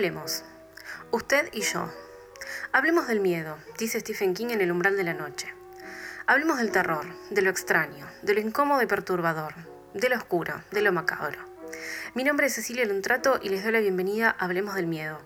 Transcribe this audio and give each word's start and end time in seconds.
Hablemos. 0.00 0.44
Usted 1.10 1.50
y 1.52 1.60
yo. 1.60 1.92
Hablemos 2.72 3.06
del 3.06 3.20
miedo, 3.20 3.58
dice 3.76 4.00
Stephen 4.00 4.32
King 4.32 4.46
en 4.48 4.62
El 4.62 4.72
umbral 4.72 4.96
de 4.96 5.04
la 5.04 5.12
noche. 5.12 5.52
Hablemos 6.26 6.56
del 6.56 6.72
terror, 6.72 7.04
de 7.28 7.42
lo 7.42 7.50
extraño, 7.50 8.06
de 8.22 8.32
lo 8.32 8.40
incómodo 8.40 8.80
y 8.80 8.86
perturbador, 8.86 9.52
de 9.92 10.08
lo 10.08 10.16
oscuro, 10.16 10.62
de 10.70 10.80
lo 10.80 10.90
macabro. 10.90 11.40
Mi 12.14 12.24
nombre 12.24 12.46
es 12.46 12.54
Cecilia 12.54 12.86
Lontrato 12.86 13.40
y 13.42 13.50
les 13.50 13.62
doy 13.62 13.72
la 13.72 13.80
bienvenida 13.80 14.34
a 14.38 14.46
Hablemos 14.46 14.74
del 14.74 14.86
Miedo. 14.86 15.20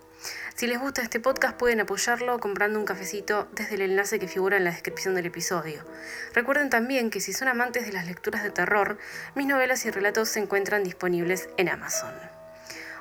Si 0.55 0.67
les 0.67 0.77
gusta 0.77 1.01
este 1.01 1.21
podcast 1.21 1.55
pueden 1.55 1.79
apoyarlo 1.79 2.37
comprando 2.41 2.77
un 2.77 2.83
cafecito 2.83 3.47
desde 3.53 3.75
el 3.75 3.81
enlace 3.81 4.19
que 4.19 4.27
figura 4.27 4.57
en 4.57 4.65
la 4.65 4.71
descripción 4.71 5.15
del 5.15 5.27
episodio. 5.27 5.85
Recuerden 6.33 6.69
también 6.69 7.11
que 7.11 7.21
si 7.21 7.31
son 7.31 7.47
amantes 7.47 7.85
de 7.85 7.93
las 7.93 8.07
lecturas 8.07 8.43
de 8.43 8.51
terror, 8.51 8.97
mis 9.35 9.47
novelas 9.47 9.85
y 9.85 9.91
relatos 9.91 10.27
se 10.27 10.41
encuentran 10.41 10.83
disponibles 10.83 11.47
en 11.55 11.69
Amazon. 11.69 12.34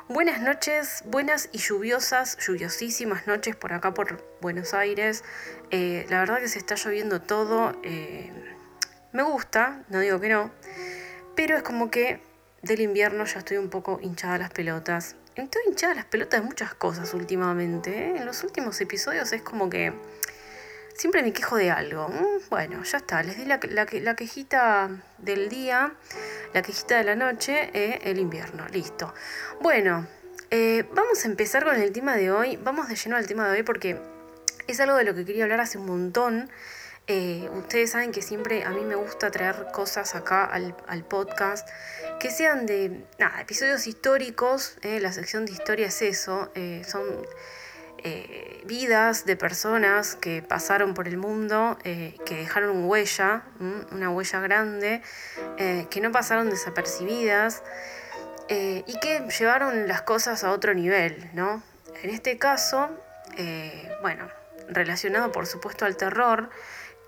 Buenas 0.07 0.43
noches, 0.43 1.03
buenas 1.07 1.49
y 1.53 1.59
lluviosas, 1.59 2.37
lluviosísimas 2.37 3.27
noches 3.27 3.57
por 3.57 3.73
acá 3.73 3.95
por 3.95 4.23
Buenos 4.43 4.75
Aires. 4.75 5.25
Eh, 5.71 6.05
la 6.11 6.19
verdad 6.21 6.41
que 6.41 6.49
se 6.49 6.59
está 6.59 6.75
lloviendo 6.75 7.23
todo. 7.23 7.73
Eh, 7.83 8.31
me 9.13 9.23
gusta, 9.23 9.83
no 9.89 10.01
digo 10.01 10.21
que 10.21 10.29
no, 10.29 10.51
pero 11.35 11.57
es 11.57 11.63
como 11.63 11.91
que 11.91 12.21
del 12.61 12.83
invierno 12.83 13.25
ya 13.25 13.39
estoy 13.39 13.57
un 13.57 13.71
poco 13.71 13.99
hinchada 14.03 14.37
las 14.37 14.51
pelotas. 14.51 15.17
Estoy 15.37 15.63
hinchada 15.69 15.95
las 15.95 16.05
pelotas 16.05 16.43
de 16.43 16.47
muchas 16.47 16.75
cosas 16.75 17.15
últimamente. 17.15 18.11
¿eh? 18.11 18.17
En 18.19 18.27
los 18.27 18.45
últimos 18.45 18.79
episodios 18.83 19.33
es 19.33 19.41
como 19.41 19.71
que 19.71 19.95
siempre 20.95 21.23
me 21.23 21.33
quejo 21.33 21.57
de 21.57 21.71
algo. 21.71 22.09
Mm, 22.09 22.49
bueno, 22.51 22.83
ya 22.83 22.99
está, 22.99 23.23
les 23.23 23.37
di 23.37 23.45
la, 23.45 23.61
la, 23.63 24.17
quejita 24.17 24.91
del 25.19 25.49
día, 25.49 25.93
la 26.53 26.63
quejita 26.63 26.99
de 26.99 27.05
la 27.05 27.15
noche, 27.15 27.71
eh, 27.75 28.01
el 28.05 28.19
invierno, 28.19 28.67
listo. 28.69 29.13
Bueno, 29.61 30.07
eh, 30.51 30.85
vamos 30.93 31.25
a 31.25 31.29
empezar 31.29 31.65
con 31.65 31.77
el 31.77 31.93
tema 31.93 32.17
de 32.17 32.31
hoy, 32.31 32.57
vamos 32.57 32.89
de 32.89 32.97
lleno 32.97 33.17
al 33.17 33.27
tema 33.27 33.49
de 33.49 33.59
hoy 33.59 33.63
porque 33.63 33.99
es 34.67 34.81
algo 34.81 34.97
de 34.97 35.05
lo 35.05 35.15
que 35.15 35.25
quería 35.25 35.45
hablar 35.45 35.61
hace 35.61 35.79
un 35.79 35.87
montón. 35.87 36.51
Eh, 37.07 37.51
ustedes 37.53 37.91
saben 37.91 38.13
que 38.13 38.23
siempre 38.23 38.65
a 38.65 38.71
mí 38.71 38.83
me 38.83 38.95
gusta 38.95 39.31
traer 39.31 39.67
cosas 39.75 40.15
acá 40.15 40.47
al, 40.47 40.75
al 40.87 41.05
podcast 41.05 41.69
que 42.19 42.31
sean 42.31 42.65
de 42.65 43.05
nada, 43.19 43.43
episodios 43.43 43.87
históricos. 43.87 44.79
la 44.83 45.13
sección 45.13 45.45
de 45.45 45.53
historia 45.53 45.89
es 45.89 46.01
eso, 46.01 46.51
son 46.87 47.05
eh, 48.07 48.63
vidas 48.67 49.25
de 49.25 49.35
personas 49.35 50.15
que 50.15 50.43
pasaron 50.43 50.93
por 50.93 51.09
el 51.09 51.17
mundo, 51.17 51.79
eh, 51.85 52.15
que 52.27 52.37
dejaron 52.37 52.85
huella, 52.85 53.45
una 53.93 54.11
huella 54.11 54.41
grande, 54.41 55.01
eh, 55.57 55.87
que 55.89 56.03
no 56.03 56.13
pasaron 56.13 56.51
desapercibidas 56.51 57.63
y 58.47 58.99
que 59.01 59.27
llevaron 59.39 59.89
las 59.89 60.03
cosas 60.03 60.45
a 60.45 60.53
otro 60.53 60.75
nivel, 60.75 61.31
¿no? 61.33 61.63
En 62.03 62.11
este 62.11 62.37
caso, 62.37 62.91
bueno, 64.03 64.29
relacionado 64.69 65.33
por 65.33 65.47
supuesto 65.47 65.87
al 65.87 65.97
terror, 65.97 66.51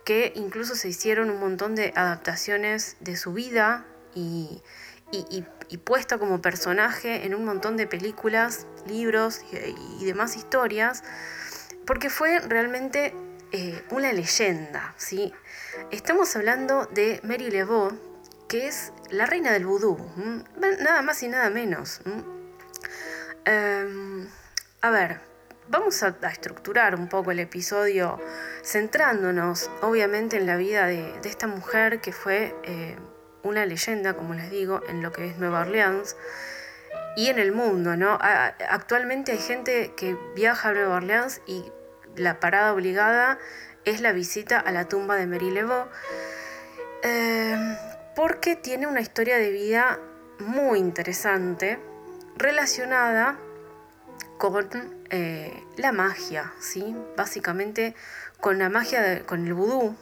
que 0.07 0.33
incluso 0.35 0.75
se 0.75 0.89
hicieron 0.89 1.29
un 1.29 1.39
montón 1.39 1.75
de 1.75 1.93
adaptaciones 1.95 2.97
de 3.01 3.17
su 3.17 3.35
vida 3.35 3.85
y, 4.15 4.63
y, 5.11 5.45
puesta 5.79 6.19
como 6.19 6.43
personaje 6.43 7.27
en 7.27 7.35
un 7.35 7.45
montón 7.45 7.77
de 7.77 7.87
películas, 7.87 8.67
libros 8.87 9.43
y, 10.01 10.05
demás 10.05 10.37
historias, 10.37 11.03
porque 11.87 12.11
fue 12.11 12.41
realmente 12.41 13.15
eh, 13.53 13.83
una 13.91 14.13
leyenda. 14.13 14.95
¿sí? 14.97 15.33
Estamos 15.91 16.35
hablando 16.37 16.87
de 16.87 17.21
Mary 17.23 17.51
Lebeau, 17.51 17.91
que 18.49 18.69
es 18.69 18.93
la 19.11 19.27
reina 19.27 19.53
del 19.53 19.67
vudú, 19.67 19.97
nada 20.57 21.03
más 21.03 21.23
y 21.23 21.29
nada 21.29 21.51
menos. 21.51 22.01
Em, 23.45 24.29
a 24.81 24.91
ver, 24.91 25.21
vamos 25.69 26.03
a, 26.03 26.17
estructurar 26.31 26.95
un 26.95 27.09
poco 27.09 27.31
el 27.31 27.39
episodio 27.39 28.21
centrándonos 28.65 29.71
obviamente 29.83 30.37
en 30.37 30.47
la 30.47 30.57
vida 30.57 30.87
de, 30.87 31.15
esta 31.25 31.47
mujer 31.47 32.01
que 32.01 32.13
fue 32.13 32.55
eh, 32.65 32.97
una 33.47 33.67
leyenda, 33.67 34.15
como 34.15 34.35
les 34.35 34.51
digo, 34.51 34.83
en 34.89 35.03
lo 35.03 35.13
que 35.13 35.27
es 35.27 35.39
Nueva 35.39 35.61
Orleans 35.61 36.17
y 37.17 37.29
en 37.29 37.39
el 37.39 37.53
mundo, 37.53 37.97
¿no? 37.97 38.19
Actualmente 38.21 39.33
hay 39.33 39.39
gente 39.39 39.93
que 39.97 40.17
viaja 40.35 40.69
a 40.69 40.73
Nueva 40.73 40.97
Orleans 40.97 41.41
y 41.47 41.65
la 42.15 42.41
parada 42.41 42.73
obligada 42.73 43.39
es 43.85 44.01
la 44.01 44.13
visita 44.13 44.59
a 44.59 44.71
la 44.73 44.87
tumba 44.87 45.17
de 45.17 45.27
Mary 45.27 45.51
Lebeau, 45.51 45.87
em, 47.03 47.77
porque 48.15 48.57
tiene 48.57 48.87
una 48.87 49.01
historia 49.01 49.37
de 49.39 49.51
vida 49.51 49.99
muy 50.39 50.79
interesante 50.79 51.79
relacionada 52.37 53.39
con 54.39 54.69
eh, 55.09 55.63
la 55.77 55.93
magia, 55.93 56.53
¿sí? 56.61 56.97
Básicamente 57.17 57.95
con 58.41 58.59
la 58.59 58.69
magia, 58.69 59.25
con 59.25 59.47
el 59.47 59.55
vudú, 59.55 59.97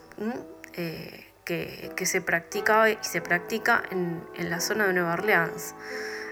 que, 1.45 2.05
se 2.05 2.21
practica 2.21 2.89
y 2.89 2.97
se 3.01 3.21
practica 3.21 3.83
en, 3.91 4.49
la 4.49 4.59
zona 4.59 4.87
de 4.87 4.93
Nueva 4.93 5.13
Orleans. 5.13 5.75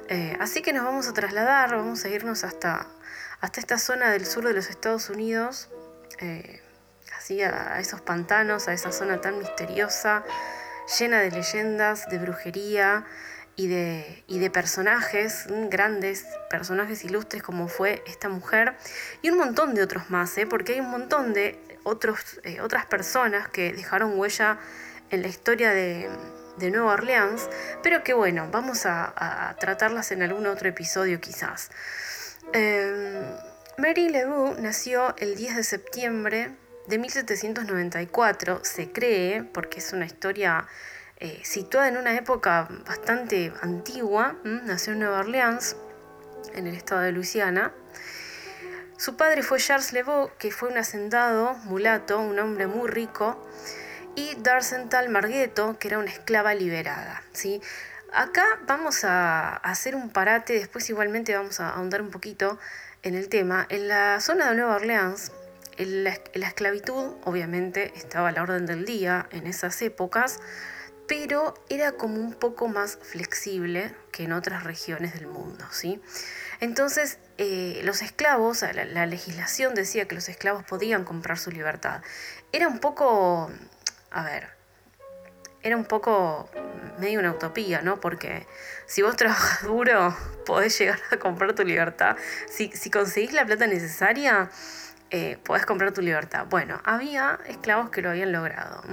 Eh, 0.10 0.36
así 0.42 0.62
que 0.62 0.74
nos 0.74 0.84
vamos 0.84 1.08
a 1.08 1.14
trasladar, 1.14 1.76
vamos 1.76 2.04
a 2.04 2.10
irnos 2.10 2.44
hasta, 2.44 2.88
hasta 3.40 3.60
esta 3.60 3.78
zona 3.78 4.12
del 4.12 4.26
sur 4.26 4.46
de 4.46 4.54
los 4.54 4.70
Estados 4.70 5.10
Unidos, 5.10 5.70
eh, 6.20 6.62
así 7.18 7.42
a, 7.42 7.80
esos 7.80 8.02
pantanos, 8.02 8.68
a 8.68 8.74
esa 8.74 8.92
zona 8.92 9.22
tan 9.22 9.38
misteriosa, 9.38 10.24
llena 11.00 11.22
de 11.22 11.32
leyendas, 11.32 12.10
de 12.10 12.18
brujería 12.18 13.06
y 13.56 13.68
de, 13.68 14.24
y 14.28 14.40
de 14.40 14.50
personajes, 14.50 15.46
grandes 15.70 16.26
personajes 16.50 17.06
ilustres 17.06 17.44
como 17.44 17.68
fue 17.68 18.04
esta 18.08 18.28
mujer, 18.28 18.76
y 19.22 19.30
un 19.30 19.38
montón 19.38 19.74
de 19.76 19.84
otros 19.84 20.10
más, 20.10 20.38
¿eh? 20.38 20.48
porque 20.48 20.74
hay 20.74 20.80
un 20.82 20.90
montón 20.90 21.34
de 21.34 21.60
otros, 21.84 22.42
otras 22.62 22.86
personas 22.88 23.48
que 23.48 23.72
dejaron 23.72 24.20
huella 24.20 24.60
en 25.14 25.22
la 25.22 25.28
historia 25.28 25.72
de, 25.72 26.10
Nueva 26.72 26.94
Orleans, 26.94 27.50
pero 27.84 28.04
que 28.04 28.14
bueno, 28.14 28.48
vamos 28.52 28.86
a, 28.86 29.56
tratarlas 29.60 30.12
en 30.12 30.24
algún 30.24 30.48
otro 30.48 30.68
episodio 30.68 31.22
quizás. 31.22 31.70
Em, 32.52 33.22
Mary 33.78 34.10
Lebeau 34.10 34.56
nació 34.60 35.16
el 35.18 35.36
10 35.36 35.58
de 35.58 35.64
septiembre 35.64 36.52
de 36.88 36.98
1794, 36.98 38.62
se 38.64 38.92
cree, 38.92 39.44
porque 39.44 39.80
es 39.80 39.94
una 39.94 40.06
historia 40.06 40.68
eh, 41.18 41.42
situada 41.44 41.90
en 41.90 41.98
una 41.98 42.16
época 42.16 42.68
bastante 42.86 43.54
antigua, 43.62 44.36
nació 44.44 44.94
en 44.94 45.00
Nueva 45.00 45.20
Orleans, 45.20 45.76
en 46.56 46.66
el 46.66 46.76
estado 46.76 47.02
de 47.02 47.12
Luisiana. 47.12 47.72
Su 48.98 49.16
padre 49.16 49.44
fue 49.44 49.60
Charles 49.60 49.94
Lebeau, 49.94 50.32
que 50.40 50.50
fue 50.52 50.70
un 50.70 50.78
hacendado 50.78 51.54
mulato, 51.66 52.20
un 52.20 52.40
hombre 52.40 52.68
muy 52.68 52.90
rico, 52.90 53.38
y 54.16 54.36
Darcental 54.36 55.10
Margueto, 55.10 55.78
que 55.80 55.88
era 55.88 56.00
una 56.00 56.10
esclava 56.10 56.54
liberada. 56.54 57.24
¿sí? 57.34 57.62
Acá 58.12 58.46
vamos 58.68 59.04
a 59.04 59.56
hacer 59.58 59.96
un 59.96 60.10
parate, 60.10 60.54
después 60.54 60.90
igualmente 60.90 61.36
vamos 61.36 61.60
a 61.60 61.70
ahondar 61.70 62.02
un 62.02 62.12
poquito 62.12 62.60
en 63.02 63.16
el 63.16 63.30
tema. 63.30 63.66
En 63.70 63.88
la 63.88 64.20
zona 64.22 64.50
de 64.50 64.56
Nueva 64.56 64.76
Orleans, 64.76 65.32
la, 65.78 66.20
la 66.34 66.48
esclavitud 66.48 67.16
obviamente 67.24 67.92
estaba 67.96 68.30
a 68.30 68.32
la 68.32 68.44
orden 68.44 68.66
del 68.66 68.86
día 68.86 69.28
en 69.32 69.48
esas 69.48 69.82
épocas, 69.82 70.40
pero 71.08 71.54
era 71.70 71.94
como 71.94 72.16
un 72.16 72.34
poco 72.34 72.68
más 72.68 72.98
flexible 73.02 73.94
que 74.12 74.24
en 74.24 74.32
otras 74.32 74.64
regiones 74.64 75.14
del 75.14 75.28
mundo. 75.28 75.66
¿sí? 75.72 76.02
Entonces, 76.60 77.18
eh, 77.38 77.82
los 77.84 78.02
esclavos, 78.02 78.62
la, 78.62 78.86
la, 78.86 79.06
legislación 79.06 79.76
decía 79.76 80.08
que 80.08 80.16
los 80.16 80.30
esclavos 80.30 80.64
podían 80.64 81.04
comprar 81.04 81.38
su 81.38 81.52
libertad. 81.52 82.02
Era 82.52 82.68
un 82.68 82.80
poco 82.80 83.52
a 84.14 84.24
ver, 84.24 84.48
era 85.62 85.78
un 85.78 85.86
poco 85.86 86.50
medio 87.00 87.20
una 87.20 87.32
utopía, 87.32 87.82
¿no? 87.82 88.00
Porque 88.00 88.46
si 88.86 89.02
vos 89.02 89.16
trabajas 89.16 89.64
duro, 89.68 90.16
podés 90.46 90.78
llegar 90.78 91.00
a 91.12 91.18
comprar 91.18 91.54
tu 91.54 91.64
libertad. 91.64 92.18
Si, 92.48 92.70
conseguís 92.90 93.34
la 93.34 93.46
plata 93.46 93.68
necesaria, 93.68 94.50
eh, 95.10 95.38
podés 95.44 95.66
comprar 95.66 95.92
tu 95.94 96.02
libertad. 96.02 96.46
Bueno, 96.50 96.82
había 96.84 97.40
esclavos 97.48 97.90
que 97.90 98.02
lo 98.02 98.10
habían 98.10 98.32
logrado. 98.32 98.84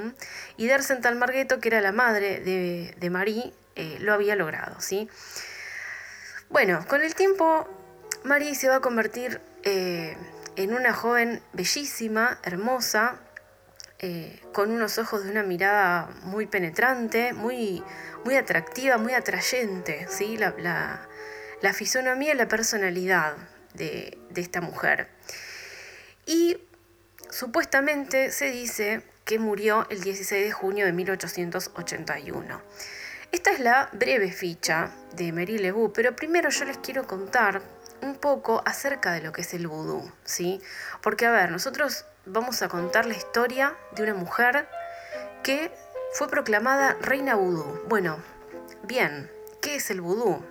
Y 0.56 0.66
Dercental 0.66 1.16
Margueto, 1.16 1.60
que 1.60 1.68
era 1.68 1.80
la 1.80 1.92
madre 1.92 2.40
de, 2.40 2.94
de 2.98 3.10
Marie, 3.10 3.52
eh, 3.76 3.98
lo 4.00 4.12
había 4.12 4.36
logrado, 4.36 4.80
¿sí? 4.80 5.08
Bueno, 6.50 6.84
con 6.88 7.00
el 7.02 7.14
tiempo, 7.14 7.68
Marie 8.24 8.54
se 8.54 8.68
va 8.68 8.76
a 8.76 8.80
convertir 8.80 9.40
eh, 9.62 10.16
en 10.56 10.74
una 10.74 10.92
joven 10.92 11.40
bellísima, 11.52 12.38
hermosa, 12.42 13.20
eh, 14.02 14.40
con 14.54 14.70
unos 14.70 14.96
ojos 14.96 15.24
de 15.24 15.30
una 15.30 15.42
mirada 15.42 16.08
muy 16.22 16.46
penetrante, 16.46 17.34
muy, 17.34 17.84
muy 18.24 18.34
atractiva, 18.34 18.96
muy 18.96 19.12
atrayente, 19.12 20.06
¿sí? 20.08 20.38
la, 20.38 20.54
la, 21.60 21.72
fisonomía 21.74 22.32
y 22.32 22.36
la 22.36 22.48
personalidad 22.48 23.36
de, 23.74 24.16
esta 24.34 24.62
mujer. 24.62 25.10
Y 26.24 26.56
supuestamente 27.28 28.32
se 28.32 28.50
dice 28.50 29.02
que 29.26 29.38
murió 29.38 29.86
el 29.90 30.00
16 30.00 30.46
de 30.46 30.52
junio 30.52 30.86
de 30.86 30.92
1881. 30.92 32.62
Esta 33.32 33.50
es 33.50 33.60
la 33.60 33.90
breve 33.92 34.32
ficha 34.32 34.92
de 35.14 35.30
Mary 35.30 35.58
Lebu, 35.58 35.92
pero 35.92 36.16
primero 36.16 36.48
yo 36.48 36.64
les 36.64 36.78
quiero 36.78 37.06
contar 37.06 37.60
un 38.00 38.16
poco 38.16 38.62
acerca 38.64 39.12
de 39.12 39.20
lo 39.20 39.32
que 39.32 39.42
es 39.42 39.52
el 39.52 39.66
vudú, 39.66 40.10
¿sí? 40.24 40.62
Porque, 41.02 41.26
a 41.26 41.30
ver, 41.30 41.50
nosotros 41.50 42.06
vamos 42.26 42.62
a 42.62 42.68
contar 42.68 43.06
la 43.06 43.14
historia 43.14 43.74
de 43.92 44.02
una 44.02 44.14
mujer 44.14 44.68
que 45.42 45.72
fue 46.12 46.28
proclamada 46.28 46.96
reina 47.00 47.34
vudú. 47.34 47.80
Bueno, 47.88 48.18
bien, 48.82 49.30
¿qué 49.60 49.76
es 49.76 49.90
el 49.90 50.00
vudú? 50.00 50.44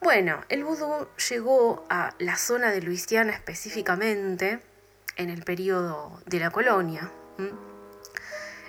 Bueno, 0.00 0.44
el 0.48 0.64
vudú 0.64 1.08
llegó 1.30 1.84
a 1.88 2.14
la 2.18 2.36
zona 2.36 2.70
de 2.70 2.82
Luisiana 2.82 3.32
específicamente 3.32 4.60
en 5.16 5.30
el 5.30 5.42
periodo 5.42 6.20
de 6.26 6.40
la 6.40 6.50
colonia. 6.50 7.10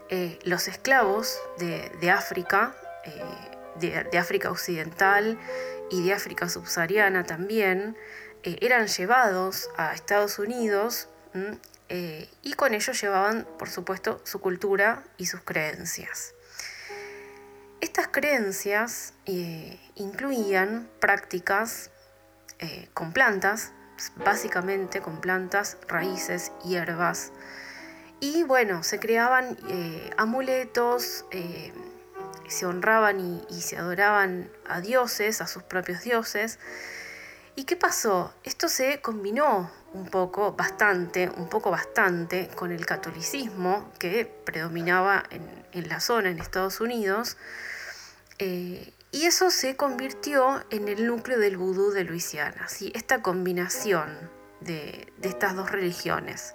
Eh, 0.09 0.39
los 0.43 0.67
esclavos 0.67 1.37
de, 1.57 2.11
África, 2.11 2.75
eh, 3.03 4.05
de, 4.09 4.17
África 4.17 4.49
Occidental 4.49 5.37
y 5.91 6.05
de 6.05 6.13
África 6.13 6.47
subsahariana 6.47 7.25
también, 7.25 7.97
eh, 8.43 8.57
eran 8.61 8.87
llevados 8.87 9.69
a 9.75 9.93
Estados 9.93 10.39
Unidos 10.39 11.09
y 11.89 12.53
con 12.53 12.73
ellos 12.73 12.99
llevaban, 13.01 13.47
por 13.57 13.69
supuesto, 13.69 14.19
su 14.25 14.39
cultura 14.41 15.03
y 15.17 15.25
sus 15.27 15.41
creencias. 15.41 16.33
Estas 17.79 18.07
creencias 18.07 19.13
incluían 19.95 20.89
prácticas 20.99 21.91
con 22.93 23.13
plantas, 23.13 23.71
básicamente 24.17 25.01
con 25.01 25.21
plantas, 25.21 25.77
raíces, 25.87 26.51
hierbas, 26.65 27.31
y 28.19 28.43
bueno, 28.43 28.83
se 28.83 28.99
creaban 28.99 29.57
eh, 29.69 30.09
amuletos, 30.17 31.25
eh, 31.31 31.71
se 32.47 32.65
honraban 32.65 33.19
y, 33.49 33.61
se 33.61 33.77
adoraban 33.77 34.49
a 34.67 34.81
dioses, 34.81 35.41
a 35.41 35.47
sus 35.47 35.63
propios 35.63 36.01
dioses. 36.01 36.57
¿Y 37.55 37.65
qué 37.65 37.75
pasó? 37.75 38.33
Esto 38.43 38.69
se 38.69 39.01
combinó 39.01 39.69
un 39.97 40.05
poco, 40.05 40.53
bastante, 40.53 41.29
un 41.35 41.49
poco 41.49 41.71
bastante 41.71 42.49
con 42.55 42.71
el 42.71 42.85
catolicismo 42.85 43.91
que 43.99 44.25
predominaba 44.25 45.23
en, 45.31 45.89
la 45.89 45.99
zona, 45.99 46.29
en 46.29 46.39
Estados 46.39 46.79
Unidos. 46.81 47.37
Eh, 48.39 48.93
y 49.11 49.25
eso 49.25 49.49
se 49.49 49.75
convirtió 49.75 50.63
en 50.69 50.87
el 50.87 51.07
núcleo 51.07 51.39
del 51.39 51.57
vudú 51.57 51.91
de 51.91 52.03
Luisiana, 52.03 52.67
¿sí? 52.67 52.91
esta 52.93 53.21
combinación 53.21 54.29
de, 54.59 55.11
estas 55.21 55.55
dos 55.55 55.71
religiones. 55.71 56.53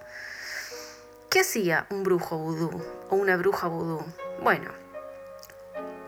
¿Qué 1.30 1.40
hacía 1.40 1.86
un 1.90 2.02
brujo 2.02 2.36
vudú 2.36 2.70
o 3.10 3.16
una 3.16 3.36
bruja 3.36 3.68
vudú? 3.68 4.04
Bueno, 4.42 4.70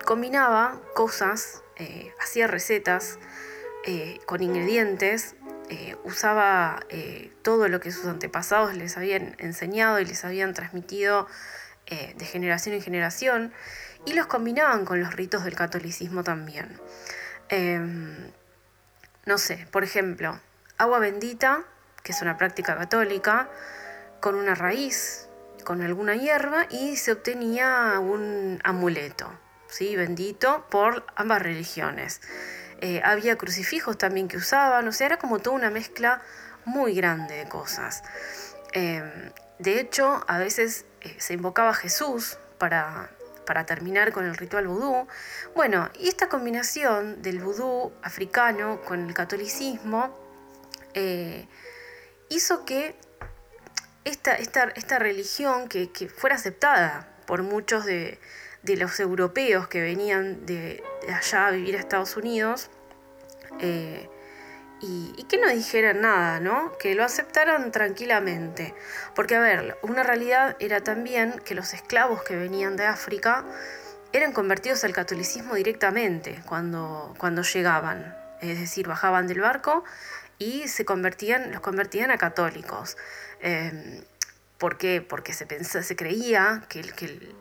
combinaba 0.05 0.81
cosas, 0.95 1.63
eh, 1.77 2.13
hacía 2.21 2.47
recetas 2.47 3.19
eh, 3.87 4.21
con 4.27 4.43
ingredientes, 4.43 5.35
eh, 5.71 5.97
usaba 6.05 6.81
todo 7.43 7.69
lo 7.69 7.81
que 7.81 7.91
sus 7.91 8.07
antepasados 8.07 8.75
les 8.75 8.97
habían 8.97 9.35
enseñado 9.39 10.01
y 10.01 10.05
les 10.05 10.25
habían 10.25 10.55
transmitido 10.55 11.27
de 11.87 12.25
generación 12.25 12.75
en 12.75 12.83
generación 12.83 13.53
y 14.07 14.15
los 14.15 14.27
combinaban 14.27 14.85
con 14.85 15.01
los 15.01 15.15
ritos 15.15 15.45
del 15.45 15.55
catolicismo 15.55 16.25
también. 16.25 16.81
Em, 17.49 18.31
no 19.27 19.39
sé, 19.39 19.67
por 19.71 19.85
ejemplo, 19.85 20.39
agua 20.79 20.99
bendita, 20.99 21.65
que 22.03 22.13
es 22.13 22.23
una 22.23 22.37
práctica 22.37 22.77
católica, 22.77 23.49
con 24.21 24.35
una 24.35 24.55
raíz, 24.55 25.29
con 25.65 25.83
alguna 25.83 26.15
hierba 26.15 26.67
y 26.71 26.97
se 26.97 27.13
obtenía 27.13 27.99
un 27.99 28.61
amuleto, 28.65 29.31
¿sí? 29.69 29.97
bendito 29.97 30.67
por 30.71 31.07
ambas 31.17 31.43
religiones. 31.43 32.21
Eh, 32.81 33.00
había 33.05 33.37
crucifijos 33.37 33.99
también 33.99 34.29
que 34.29 34.37
usaban, 34.37 34.87
o 34.88 34.93
sea, 34.93 35.06
era 35.06 35.19
como 35.19 35.38
toda 35.38 35.56
una 35.56 35.71
mezcla 35.71 36.23
muy 36.65 36.94
grande 36.94 37.37
de 37.37 37.49
cosas. 37.49 38.03
Em, 38.73 39.32
de 39.59 39.81
hecho, 39.81 40.25
a 40.26 40.38
veces 40.38 40.85
eh, 41.00 41.17
se 41.19 41.35
invocaba 41.35 41.71
a 41.71 41.75
Jesús 41.75 42.38
para, 42.59 43.11
para 43.47 43.67
terminar 43.67 44.12
con 44.12 44.25
el 44.25 44.37
ritual 44.37 44.67
vudú. 44.67 45.06
Bueno, 45.55 45.91
y 45.99 46.09
esta 46.09 46.29
combinación 46.29 47.23
del 47.23 47.41
vudú 47.41 47.93
africano 48.03 48.81
con 48.82 49.06
el 49.06 49.15
catolicismo 49.15 50.19
eh, 50.94 51.49
hizo 52.29 52.65
que 52.65 52.97
esta, 54.05 54.35
esta, 54.35 54.99
religión 54.99 55.69
que, 55.69 55.88
fuera 56.09 56.37
aceptada 56.37 57.09
por 57.27 57.43
muchos 57.43 57.85
de, 57.85 58.19
los 58.67 58.99
europeos 59.01 59.69
que 59.69 59.81
venían 59.81 60.47
de, 60.47 60.83
allá 61.09 61.49
a 61.49 61.51
vivir 61.51 61.77
a 61.77 61.79
Estados 61.79 62.17
Unidos 62.17 62.71
eh, 63.61 64.09
y, 64.81 65.25
que 65.29 65.39
no 65.39 65.49
dijeran 65.49 66.01
nada, 66.03 66.41
¿no? 66.41 66.73
Que 66.79 66.95
lo 66.95 67.05
aceptaran 67.05 67.73
tranquilamente. 67.73 68.75
Porque, 69.15 69.37
a 69.37 69.41
ver, 69.41 69.79
una 69.83 70.03
realidad 70.03 70.57
era 70.61 70.83
también 70.83 71.41
que 71.45 71.55
los 71.55 71.73
esclavos 71.73 72.23
que 72.23 72.37
venían 72.37 72.77
de 72.77 72.85
África 72.85 73.45
eran 74.13 74.33
convertidos 74.33 74.85
al 74.85 74.93
catolicismo 74.93 75.55
directamente 75.55 76.41
cuando, 76.47 77.15
cuando 77.19 77.43
llegaban. 77.43 78.17
Es 78.41 78.61
decir, 78.61 78.87
bajaban 78.87 79.27
del 79.27 79.41
barco 79.41 79.85
y 80.39 80.69
se 80.69 80.85
convertían, 80.85 81.53
los 81.53 81.61
convertían 81.61 82.11
a 82.11 82.19
católicos. 82.19 82.97
Em, 83.41 84.05
¿Por 84.59 84.79
qué? 84.79 85.01
Porque 85.01 85.33
se, 85.33 85.65
se 85.65 85.97
creía 85.97 86.65
que, 86.69 86.83
que, 86.83 87.35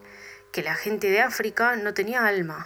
que, 0.53 0.63
la 0.63 0.75
gente 0.75 1.09
de 1.09 1.19
África 1.19 1.75
no 1.75 1.93
tenía 1.93 2.25
alma. 2.25 2.65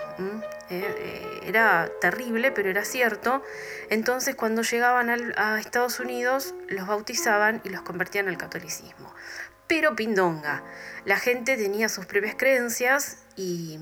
Eh, 0.69 0.83
eh, 0.97 1.39
era 1.43 1.89
terrible, 2.01 2.51
pero 2.51 2.69
era 2.69 2.83
cierto. 2.83 3.41
Entonces 3.89 4.35
cuando 4.35 4.61
llegaban 4.61 5.09
a 5.09 5.59
Estados 5.59 5.99
Unidos 5.99 6.53
los 6.67 6.85
bautizaban 6.85 7.61
y 7.63 7.69
los 7.69 7.81
convertían 7.81 8.27
al 8.27 8.37
catolicismo. 8.37 9.13
Pero 9.67 9.95
pindonga, 9.95 10.63
la 11.05 11.17
gente 11.17 11.57
tenía 11.57 11.89
sus 11.89 12.05
propias 12.05 12.35
creencias 12.35 13.23
y, 13.35 13.79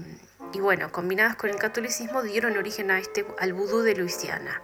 y 0.53 0.59
bueno, 0.59 0.91
combinadas 0.91 1.35
con 1.35 1.49
el 1.49 1.57
catolicismo 1.57 2.23
dieron 2.23 2.57
origen 2.57 2.91
a 2.91 2.99
este, 2.99 3.25
al 3.39 3.53
vudú 3.53 3.81
de 3.81 3.95
Luisiana. 3.95 4.61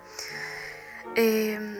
Em, 1.15 1.75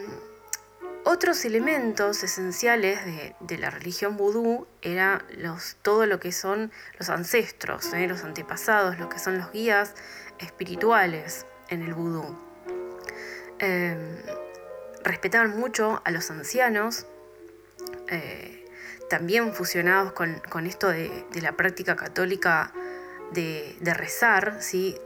otros 1.03 1.45
elementos 1.45 2.23
esenciales 2.23 2.99
de, 3.39 3.57
la 3.57 3.69
religión 3.69 4.17
vudú 4.17 4.67
era 4.81 5.23
los, 5.37 5.77
todo 5.81 6.05
lo 6.05 6.19
que 6.19 6.31
son 6.31 6.71
los 6.99 7.09
ancestros, 7.09 7.93
¿eh? 7.93 8.07
los 8.07 8.23
antepasados, 8.23 8.99
lo 8.99 9.09
que 9.09 9.19
son 9.19 9.37
los 9.37 9.51
guías 9.51 9.93
espirituales 10.39 11.45
en 11.69 11.81
el 11.81 11.93
vudú. 11.93 12.37
Em, 13.59 14.17
respetaban 15.03 15.57
mucho 15.57 16.01
a 16.05 16.11
los 16.11 16.29
ancianos, 16.31 17.05
eh, 18.09 18.65
también 19.09 19.53
fusionados 19.53 20.13
con, 20.13 20.65
esto 20.65 20.87
de, 20.87 21.25
la 21.41 21.51
práctica 21.53 21.95
católica 21.95 22.73
de, 23.31 23.75
rezar, 23.93 24.57
¿sí? 24.61 24.97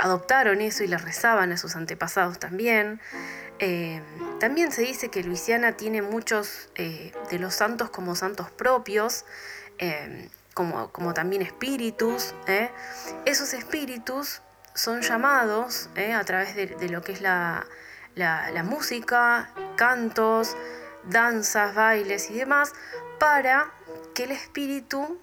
adoptaron 0.00 0.60
eso 0.60 0.82
y 0.84 0.88
le 0.88 0.98
rezaban 0.98 1.52
a 1.52 1.56
sus 1.56 1.76
antepasados 1.76 2.38
también. 2.38 3.00
Eh, 3.58 4.02
también 4.38 4.70
se 4.70 4.82
dice 4.82 5.08
que 5.08 5.22
Luisiana 5.22 5.72
tiene 5.72 6.02
muchos 6.02 6.68
eh, 6.74 7.12
de 7.30 7.38
los 7.38 7.54
santos 7.54 7.90
como 7.90 8.14
santos 8.14 8.50
propios, 8.50 9.24
eh, 9.78 10.28
como, 10.54 11.14
también 11.14 11.42
espíritus. 11.42 12.34
Esos 13.24 13.52
espíritus 13.52 14.42
son 14.74 15.02
llamados 15.02 15.90
a 16.14 16.24
través 16.24 16.54
de, 16.54 16.88
lo 16.88 17.02
que 17.02 17.12
es 17.12 17.20
la, 17.20 17.66
la, 18.14 18.62
música, 18.62 19.50
cantos, 19.76 20.56
danzas, 21.04 21.74
bailes 21.74 22.30
y 22.30 22.34
demás, 22.34 22.72
para 23.18 23.70
que 24.14 24.24
el 24.24 24.32
espíritu 24.32 25.18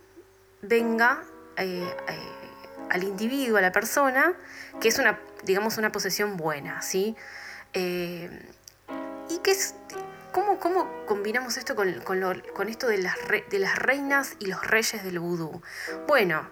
venga 0.62 1.24
al 2.90 3.04
individuo, 3.04 3.58
a 3.58 3.62
la 3.62 3.72
persona, 3.72 4.34
que 4.80 4.88
es 4.88 5.00
una, 5.00 5.20
digamos, 5.44 5.78
una 5.80 5.92
posesión 5.92 6.38
buena, 6.38 6.84
¿sí? 6.84 7.16
Eh, 7.74 8.30
¿Y 9.30 9.39
qué 9.39 9.51
es, 9.51 9.75
cómo, 10.32 10.60
cómo, 10.60 10.88
combinamos 11.06 11.58
esto 11.58 11.75
con, 11.75 11.89
esto 12.70 12.88
de 12.88 12.98
las, 12.98 13.15
de 13.50 13.60
las, 13.60 13.77
reinas 13.77 14.36
y 14.39 14.48
los 14.48 14.65
reyes 14.65 15.03
del 15.03 15.20
vudú? 15.20 15.62
Bueno, 16.08 16.48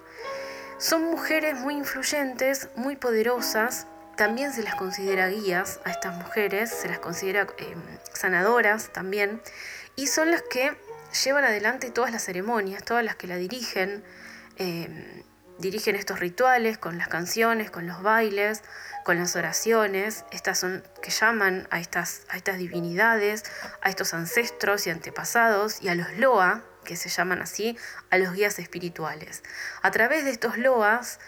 son 0.78 1.04
mujeres 1.04 1.60
muy 1.60 1.76
influyentes, 1.76 2.70
muy 2.76 2.96
poderosas, 2.96 3.88
también 4.18 4.54
se 4.54 4.64
las 4.64 4.76
considera 4.76 5.28
guías 5.30 5.80
a 5.86 5.92
estas 5.92 6.16
mujeres, 6.16 6.70
se 6.70 6.88
las 6.88 7.00
considera 7.00 7.48
eh, 7.58 7.76
sanadoras 8.14 8.92
también, 8.92 9.42
y 9.96 10.08
son 10.08 10.32
las 10.32 10.42
que 10.44 10.76
llevan 11.24 11.44
adelante 11.44 11.92
todas 11.92 12.12
las 12.12 12.24
ceremonias, 12.24 12.84
todas 12.84 13.04
las 13.04 13.16
que 13.16 13.28
la 13.28 13.36
dirigen, 13.36 14.04
eh, 14.58 15.24
dirigen 15.60 15.96
estos 15.96 16.20
rituales 16.20 16.78
con 16.78 16.98
las 16.98 17.08
canciones, 17.08 17.70
con 17.70 17.88
los 17.88 18.02
bailes, 18.02 18.64
con 19.04 19.18
las 19.18 19.36
oraciones, 19.36 20.26
estas 20.32 20.60
son 20.60 20.84
que 21.02 21.12
llaman 21.12 21.68
a 21.72 21.80
estas, 21.80 22.22
a 22.30 22.38
estas 22.38 22.58
divinidades, 22.58 23.44
a 23.82 23.90
estos 23.90 24.14
ancestros 24.14 24.88
y 24.88 24.90
antepasados 24.90 25.82
y 25.82 25.90
a 25.90 25.96
los 25.96 26.12
loa, 26.18 26.64
que 26.84 26.96
se 26.96 27.10
llaman 27.10 27.42
así, 27.42 27.78
a 28.10 28.18
los 28.18 28.34
guías 28.34 28.60
espirituales. 28.60 29.44
A 29.82 29.92
través 29.92 30.26
de 30.26 30.32
estos 30.32 30.58
loas 30.58 31.20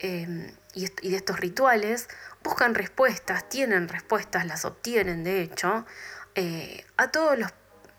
em, 0.00 0.52
y, 0.74 0.86
de 0.86 1.16
estos 1.16 1.40
rituales 1.40 2.08
buscan 2.42 2.74
respuestas, 2.74 3.48
tienen 3.48 3.88
respuestas, 3.88 4.46
las 4.46 4.64
obtienen 4.64 5.24
de 5.24 5.42
hecho, 5.42 5.86
eh, 6.34 6.84
a 6.96 7.10
todos 7.10 7.38
los, 7.38 7.52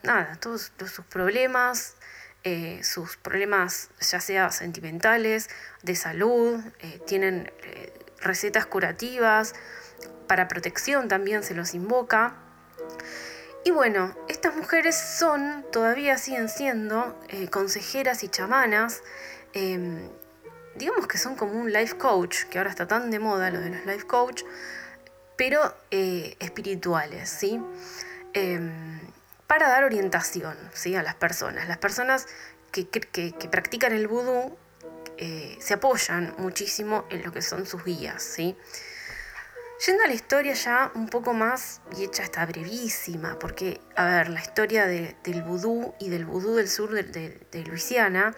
nada, 0.04 0.38
todos 0.38 0.72
sus 0.86 1.06
problemas, 1.06 1.96
eh, 2.44 2.82
sus 2.84 3.18
problemas 3.18 3.90
ya 4.00 4.22
sea 4.22 4.50
sentimentales, 4.52 5.50
de 5.84 5.96
salud, 5.96 6.62
eh, 6.80 7.02
tienen 7.06 7.52
recetas 8.22 8.66
curativas, 8.66 9.54
para 10.28 10.48
protección 10.48 11.08
también 11.08 11.44
se 11.44 11.56
los 11.56 11.74
invoca. 11.74 12.36
Y 13.66 13.72
bueno, 13.72 14.16
estas 14.28 14.56
mujeres 14.56 14.98
son, 14.98 15.66
todavía 15.72 16.18
siguen 16.18 16.50
siendo 16.50 17.20
consejeras 17.52 18.24
y 18.24 18.30
chamanas 18.30 19.02
em, 19.54 20.10
digamos 20.80 21.08
que 21.08 21.18
son 21.18 21.36
como 21.36 21.60
un 21.60 21.72
life 21.72 21.98
coach, 21.98 22.46
que 22.46 22.58
ahora 22.58 22.70
está 22.70 22.88
tan 22.88 23.12
de 23.12 23.20
moda 23.20 23.52
lo 23.52 23.60
de 23.60 23.70
los 23.70 23.86
life 23.86 24.08
coach, 24.08 24.44
pero 25.36 25.76
eh, 25.92 26.36
espirituales, 26.40 27.30
¿sí? 27.30 27.62
Em, 28.34 29.00
para 29.46 29.68
dar 29.68 29.84
orientación, 29.84 30.58
¿sí? 30.74 30.96
A 30.96 31.04
las 31.04 31.16
personas. 31.16 31.68
Las 31.68 31.78
personas 31.78 32.28
que, 32.72 32.86
practican 33.52 33.92
el 33.94 34.08
vudú 34.08 34.58
eh, 35.20 35.58
se 35.60 35.76
apoyan 35.76 36.34
muchísimo 36.40 37.06
en 37.12 37.24
lo 37.24 37.32
que 37.32 37.42
son 37.42 37.68
sus 37.68 37.84
guías, 37.84 38.24
¿sí? 38.24 38.58
Yendo 39.86 40.04
a 40.04 40.08
la 40.08 40.14
historia 40.14 40.54
ya 40.54 40.92
un 40.96 41.08
poco 41.08 41.34
más, 41.34 41.82
y 41.96 42.04
hecha 42.04 42.24
está 42.24 42.46
brevísima, 42.46 43.38
porque, 43.38 43.80
a 43.96 44.06
ver, 44.06 44.30
la 44.30 44.42
historia 44.42 44.88
del 44.88 45.44
vudú 45.44 45.94
y 46.00 46.10
del 46.10 46.26
vudú 46.26 46.56
del 46.56 46.68
sur 46.68 46.92
de 46.92 47.64
Luisiana 47.66 48.34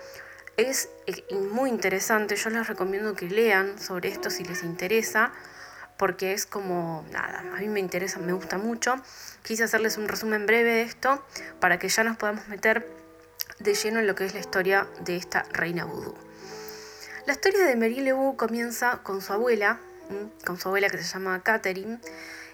es 0.57 0.89
muy 1.31 1.69
interesante, 1.69 2.35
yo 2.35 2.49
les 2.49 2.67
recomiendo 2.67 3.15
que 3.15 3.27
lean 3.27 3.79
sobre 3.79 4.09
esto 4.09 4.29
si 4.29 4.43
les 4.43 4.63
interesa, 4.63 5.31
porque 5.97 6.33
es 6.33 6.45
como, 6.45 7.05
nada, 7.11 7.39
a 7.39 7.59
mí 7.59 7.67
me 7.67 7.79
interesa, 7.79 8.19
me 8.19 8.33
gusta 8.33 8.57
mucho. 8.57 8.95
Quise 9.43 9.63
hacerles 9.63 9.97
un 9.97 10.07
resumen 10.07 10.47
breve 10.47 10.71
de 10.71 10.81
esto 10.81 11.23
para 11.59 11.77
que 11.77 11.89
ya 11.89 12.03
nos 12.03 12.17
podamos 12.17 12.47
meter 12.47 12.87
de 13.59 13.75
lleno 13.75 13.99
en 13.99 14.07
lo 14.07 14.15
que 14.15 14.25
es 14.25 14.33
la 14.33 14.39
historia 14.39 14.87
de 15.01 15.15
esta 15.15 15.43
reina 15.51 15.85
vudú. 15.85 16.15
La 17.27 17.33
historia 17.33 17.65
de 17.65 17.75
Mary 17.75 17.99
Lebu 18.01 18.35
comienza 18.35 18.99
con 19.03 19.21
su 19.21 19.31
abuela, 19.31 19.79
con 20.43 20.59
su 20.59 20.67
abuela 20.69 20.89
que 20.89 20.97
se 20.97 21.03
llama 21.03 21.43
Catherine, 21.43 21.99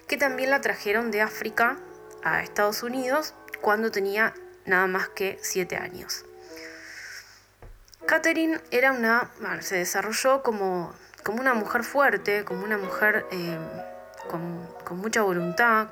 que 0.07 0.17
también 0.17 0.49
la 0.49 0.59
trajeron 0.59 1.09
de 1.09 1.21
África 1.21 1.77
a 2.21 2.43
Estados 2.43 2.83
Unidos 2.83 3.33
cuando 3.61 3.91
tenía 3.91 4.33
nada 4.65 4.87
más 4.87 5.07
que 5.07 5.39
7 5.41 5.77
años. 5.77 6.25
Catherine 8.05 8.59
era 8.71 8.91
una, 8.91 9.31
se 9.61 9.77
desarrolló 9.77 10.43
como, 10.43 10.93
como 11.23 11.39
una 11.39 11.53
mujer 11.53 11.83
fuerte, 11.83 12.43
como 12.43 12.65
una 12.65 12.77
mujer 12.77 13.25
eh, 13.31 13.57
con, 14.29 14.97
mucha 14.97 15.21
voluntad, 15.21 15.87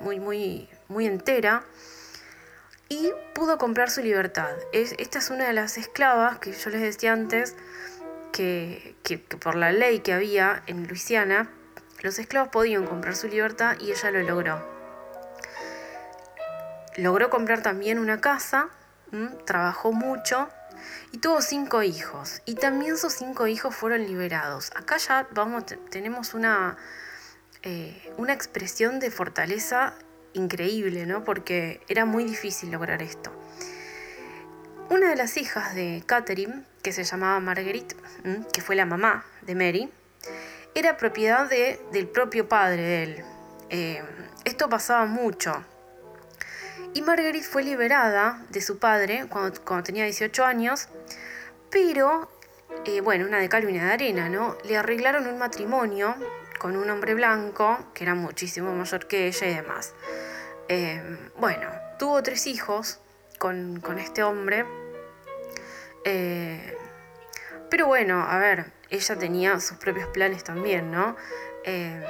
muy, 0.00 0.18
muy, 0.20 0.68
muy 0.88 1.06
entera, 1.06 1.64
y 2.90 3.12
pudo 3.34 3.56
comprar 3.56 3.88
su 3.88 4.02
libertad. 4.02 4.50
esta 4.72 5.20
es 5.20 5.30
una 5.30 5.46
de 5.46 5.52
las 5.54 5.78
esclavas 5.78 6.40
que 6.40 6.52
yo 6.52 6.70
les 6.70 6.82
decía 6.82 7.12
antes, 7.12 7.56
que, 8.32 8.96
por 9.40 9.54
la 9.54 9.72
ley 9.72 10.00
que 10.00 10.12
había 10.12 10.62
en 10.66 10.86
Luisiana, 10.88 11.48
los 12.02 12.18
esclavos 12.18 12.50
podían 12.50 12.86
comprar 12.86 13.14
su 13.14 13.28
libertad 13.28 13.76
y 13.80 13.92
ella 13.92 14.10
lo 14.10 14.22
logró. 14.22 14.68
Logró 16.96 17.30
comprar 17.30 17.62
también 17.62 17.98
una 17.98 18.20
casa, 18.20 18.68
trabajó 19.46 19.92
mucho 19.92 20.48
y 21.12 21.18
tuvo 21.18 21.42
cinco 21.42 21.84
hijos. 21.84 22.42
Y 22.44 22.56
también 22.56 22.98
sus 22.98 23.12
cinco 23.12 23.46
hijos 23.46 23.74
fueron 23.74 24.04
liberados. 24.04 24.72
Acá 24.74 24.96
ya 24.96 25.28
vamos, 25.30 25.64
tenemos 25.90 26.34
una, 26.34 26.76
eh, 27.62 28.12
una 28.16 28.32
expresión 28.32 28.98
de 28.98 29.12
fortaleza 29.12 29.94
increíble, 30.32 31.06
¿no? 31.06 31.24
Porque 31.24 31.80
era 31.88 32.04
muy 32.04 32.24
difícil 32.24 32.70
lograr 32.70 33.02
esto. 33.02 33.30
Una 34.88 35.10
de 35.10 35.16
las 35.16 35.36
hijas 35.36 35.74
de 35.74 36.02
Catherine, 36.04 36.64
que 36.82 36.92
se 36.92 37.04
llamaba 37.04 37.38
Marguerite, 37.40 37.94
que 38.52 38.60
fue 38.60 38.74
la 38.74 38.86
mamá 38.86 39.24
de 39.42 39.54
Mary, 39.54 39.90
era 40.74 40.96
propiedad 40.96 41.48
de, 41.48 41.80
del 41.92 42.08
propio 42.08 42.48
padre 42.48 42.82
de 42.82 43.02
él. 43.02 43.24
Eh, 43.70 44.02
esto 44.44 44.68
pasaba 44.68 45.06
mucho. 45.06 45.64
Y 46.92 47.02
Marguerite 47.02 47.46
fue 47.46 47.62
liberada 47.62 48.44
de 48.50 48.60
su 48.60 48.78
padre 48.78 49.26
cuando, 49.28 49.82
tenía 49.84 50.04
18 50.04 50.44
años, 50.44 50.88
pero, 51.70 52.28
eh, 52.84 53.00
bueno, 53.00 53.26
una 53.26 53.38
de 53.38 53.48
cal 53.48 53.62
y 53.62 53.66
una 53.66 53.86
de 53.86 53.92
arena, 53.92 54.28
¿no? 54.28 54.58
Le 54.64 54.76
arreglaron 54.76 55.28
un 55.28 55.38
matrimonio 55.38 56.16
con 56.60 56.76
un 56.76 56.88
hombre 56.90 57.14
blanco, 57.14 57.90
que 57.92 58.04
era 58.04 58.14
muchísimo 58.14 58.72
mayor 58.72 59.08
que 59.08 59.26
ella 59.26 59.46
y 59.48 59.54
demás. 59.54 59.94
Em, 60.68 61.18
bueno, 61.38 61.68
tuvo 61.98 62.22
tres 62.22 62.46
hijos 62.46 63.00
con, 63.38 63.82
este 63.98 64.22
hombre. 64.22 64.64
Eh, 66.04 66.76
pero 67.68 67.88
bueno, 67.88 68.22
a 68.22 68.38
ver, 68.38 68.72
ella 68.90 69.18
tenía 69.18 69.58
sus 69.58 69.78
propios 69.78 70.06
planes 70.10 70.44
también, 70.44 70.92
¿no? 70.92 71.16
Em, 71.64 72.00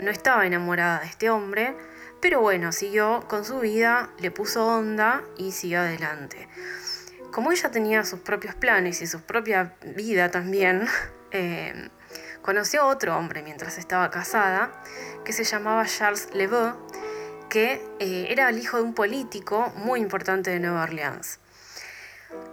no 0.00 0.10
estaba 0.10 0.46
enamorada 0.46 1.00
de 1.00 1.06
este 1.06 1.28
hombre 1.28 1.76
pero 2.22 2.40
bueno, 2.40 2.70
siguió 2.70 3.24
con 3.28 3.44
su 3.44 3.58
vida, 3.58 4.10
le 4.20 4.30
puso 4.30 4.64
onda 4.64 5.24
y 5.36 5.50
siguió 5.50 5.80
adelante. 5.80 6.48
Como 7.32 7.50
ella 7.50 7.72
tenía 7.72 8.04
sus 8.04 8.20
propios 8.20 8.54
planes 8.54 9.02
y 9.02 9.08
su 9.08 9.22
propia 9.22 9.74
vida 9.96 10.30
también, 10.30 10.86
conoció 12.42 12.82
a 12.82 12.86
otro 12.86 13.16
hombre 13.16 13.42
mientras 13.42 13.78
estaba 13.78 14.10
casada, 14.10 14.72
que 15.24 15.32
se 15.32 15.44
llamaba 15.44 15.86
Charles 15.86 16.28
Leveux, 16.34 16.74
que 17.48 17.84
eh, 17.98 18.26
era 18.30 18.48
el 18.48 18.58
hijo 18.58 18.76
de 18.76 18.82
un 18.82 18.94
político 18.94 19.72
muy 19.76 20.00
importante 20.00 20.50
de 20.50 20.60
Nueva 20.60 20.82
Orleans. 20.82 21.38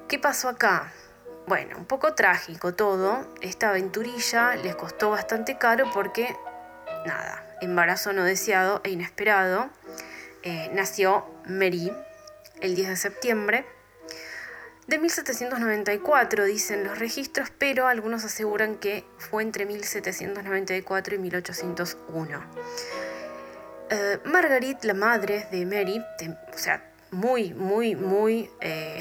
¿Qué 0.07 0.19
pasó 0.19 0.49
acá? 0.49 0.91
Bueno, 1.47 1.77
un 1.77 1.85
poco 1.85 2.13
trágico 2.13 2.73
todo. 2.73 3.33
Esta 3.41 3.69
aventurilla 3.69 4.55
les 4.55 4.75
costó 4.75 5.09
bastante 5.09 5.57
caro 5.57 5.89
porque, 5.93 6.35
nada, 7.05 7.43
embarazo 7.61 8.13
no 8.13 8.23
deseado 8.23 8.81
e 8.83 8.91
inesperado, 8.91 9.69
eh, 10.43 10.69
nació 10.73 11.25
Mary 11.45 11.91
el 12.61 12.75
10 12.75 12.89
de 12.89 12.95
septiembre 12.95 13.78
de 14.89 14.97
1794, 14.97 16.45
dicen 16.45 16.83
los 16.83 16.97
registros, 16.97 17.51
pero 17.57 17.87
algunos 17.87 18.25
aseguran 18.25 18.75
que 18.77 19.05
fue 19.17 19.43
entre 19.43 19.65
1794 19.65 21.15
y 21.15 21.17
1801. 21.19 22.43
Eh, 23.91 24.19
la 24.81 24.93
madre 24.93 25.47
de 25.51 25.65
Mary, 25.65 26.03
o 26.53 26.57
sea, 26.57 26.91
muy, 27.11 27.53
muy, 27.53 27.95
muy 27.95 28.49
eh, 28.61 28.99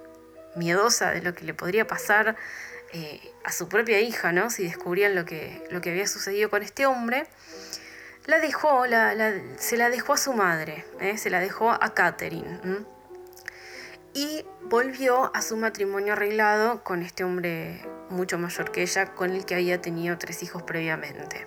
miedosa 0.56 1.10
de 1.10 1.22
lo 1.22 1.34
que 1.34 1.44
le 1.44 1.54
podría 1.54 1.86
pasar 1.86 2.36
a 3.42 3.50
su 3.50 3.68
propia 3.68 3.98
hija, 3.98 4.30
¿no? 4.30 4.50
Si 4.50 4.62
descubrían 4.62 5.16
lo 5.16 5.24
que, 5.24 5.66
lo 5.72 5.80
que 5.80 5.90
había 5.90 6.06
sucedido 6.06 6.48
con 6.48 6.62
este 6.62 6.86
hombre, 6.86 7.26
la 8.26 8.38
dejó, 8.38 8.84
se 9.58 9.76
la 9.76 9.90
dejó 9.90 10.12
a 10.14 10.16
su 10.16 10.32
madre, 10.32 10.84
¿eh? 11.00 11.18
se 11.18 11.28
la 11.28 11.40
dejó 11.40 11.72
a 11.72 11.92
Catherine. 11.92 12.86
Y 14.14 14.46
volvió 14.62 15.34
a 15.34 15.42
su 15.42 15.56
matrimonio 15.56 16.12
arreglado 16.12 16.82
con 16.84 17.02
este 17.02 17.24
hombre 17.24 17.84
mucho 18.10 18.38
mayor 18.38 18.70
que 18.70 18.82
ella, 18.82 19.12
con 19.14 19.32
el 19.32 19.44
que 19.44 19.54
había 19.54 19.80
tenido 19.80 20.16
tres 20.18 20.42
hijos 20.42 20.62
previamente. 20.62 21.46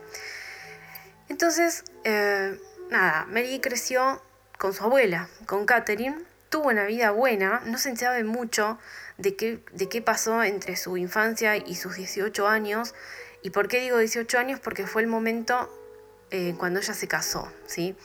Entonces, 1.29 1.83
eh, 2.03 2.59
nada, 2.89 3.25
Mary 3.25 3.59
creció 3.59 4.21
con 4.57 4.73
su 4.73 4.83
abuela, 4.83 5.29
con 5.45 5.65
Catherine, 5.65 6.17
tuvo 6.49 6.69
una 6.69 6.85
vida 6.85 7.11
buena, 7.11 7.61
no 7.65 7.77
se 7.77 7.95
sabe 7.95 8.23
mucho 8.23 8.79
de 9.17 9.35
qué, 9.35 9.63
de 9.71 9.89
qué 9.89 10.01
pasó 10.01 10.43
entre 10.43 10.75
su 10.75 10.97
infancia 10.97 11.57
y 11.57 11.75
sus 11.75 11.95
18 11.95 12.47
años. 12.47 12.95
¿Y 13.41 13.49
por 13.51 13.67
qué 13.67 13.81
digo 13.81 13.97
18 13.97 14.37
años? 14.37 14.59
Porque 14.59 14.87
fue 14.87 15.01
el 15.01 15.07
momento 15.07 15.69
eh, 16.31 16.55
cuando 16.57 16.79
ella 16.79 16.93
se 16.93 17.07
casó, 17.07 17.51
¿sí? 17.65 17.95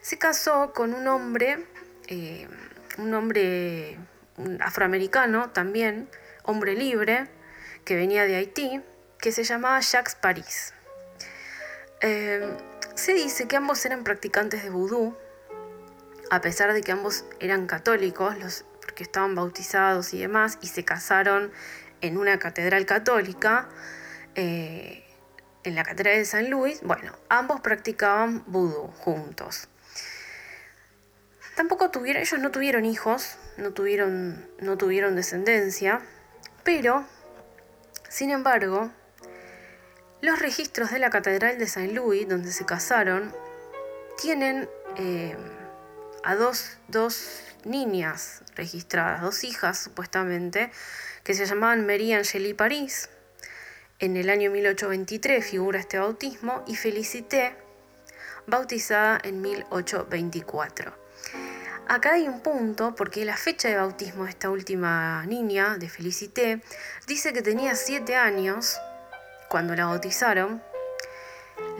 Se 0.00 0.18
casó 0.18 0.72
con 0.72 0.94
un 0.94 1.06
hombre, 1.08 1.66
eh, 2.08 2.48
un 3.00 3.14
hombre 3.14 3.98
afroamericano 4.60 5.50
también, 5.50 6.08
hombre 6.44 6.74
libre, 6.74 7.28
que 7.84 7.96
venía 7.96 8.24
de 8.24 8.36
Haití, 8.36 8.82
que 9.18 9.32
se 9.32 9.44
llamaba 9.44 9.80
Jacques 9.80 10.14
Paris. 10.14 10.74
Eh, 12.00 12.56
se 12.94 13.14
dice 13.14 13.48
que 13.48 13.56
ambos 13.56 13.84
eran 13.84 14.04
practicantes 14.04 14.62
de 14.62 14.70
vudú, 14.70 15.16
a 16.30 16.40
pesar 16.40 16.72
de 16.72 16.82
que 16.82 16.92
ambos 16.92 17.24
eran 17.40 17.66
católicos, 17.66 18.38
los, 18.38 18.64
porque 18.82 19.02
estaban 19.02 19.34
bautizados 19.34 20.14
y 20.14 20.20
demás, 20.20 20.58
y 20.60 20.68
se 20.68 20.84
casaron 20.84 21.50
en 22.00 22.16
una 22.16 22.38
catedral 22.38 22.86
católica 22.86 23.68
en 25.62 25.74
la 25.74 25.82
Catedral 25.82 26.16
de 26.16 26.24
San 26.24 26.50
Luis, 26.50 26.80
bueno, 26.82 27.12
ambos 27.28 27.60
practicaban 27.60 28.44
vudú 28.46 28.88
juntos. 28.98 29.68
Tampoco 31.60 31.90
tuvieron, 31.90 32.22
ellos 32.22 32.40
no 32.40 32.50
tuvieron 32.50 32.86
hijos, 32.86 33.36
no 33.58 33.74
tuvieron, 33.74 34.48
no 34.60 34.78
tuvieron 34.78 35.14
descendencia, 35.14 36.00
pero, 36.64 37.04
sin 38.08 38.30
embargo, 38.30 38.90
Los 40.22 40.38
registros 40.38 40.90
de 40.90 40.98
la 40.98 41.10
Catedral 41.10 41.58
de 41.58 41.66
Saint 41.66 41.92
Louis, 41.92 42.26
donde 42.26 42.50
se 42.50 42.64
casaron, 42.64 43.34
tienen 44.22 44.70
eh, 44.96 45.36
a 46.24 46.34
dos, 46.34 46.78
dos 46.88 47.42
niñas 47.64 48.42
registradas, 48.56 49.20
dos 49.20 49.44
hijas 49.44 49.78
supuestamente, 49.78 50.70
que 51.24 51.34
se 51.34 51.44
llamaban 51.44 51.84
Marie 51.84 52.14
Angélie 52.14 52.54
Paris. 52.54 53.10
En 53.98 54.16
el 54.16 54.30
año 54.30 54.50
1823 54.50 55.44
figura 55.44 55.78
este 55.78 55.98
bautismo 55.98 56.64
y 56.66 56.76
Felicité, 56.76 57.54
bautizada 58.46 59.20
en 59.22 59.42
1824. 59.42 60.99
Acá 61.90 62.12
hay 62.12 62.28
un 62.28 62.38
punto 62.38 62.94
porque 62.94 63.24
la 63.24 63.36
fecha 63.36 63.66
de 63.66 63.74
bautismo 63.74 64.22
de 64.22 64.30
esta 64.30 64.48
última 64.48 65.26
niña, 65.26 65.76
de 65.76 65.88
Felicité, 65.88 66.62
dice 67.08 67.32
que 67.32 67.42
tenía 67.42 67.74
7 67.74 68.14
años 68.14 68.78
cuando 69.48 69.74
la 69.74 69.86
bautizaron, 69.86 70.62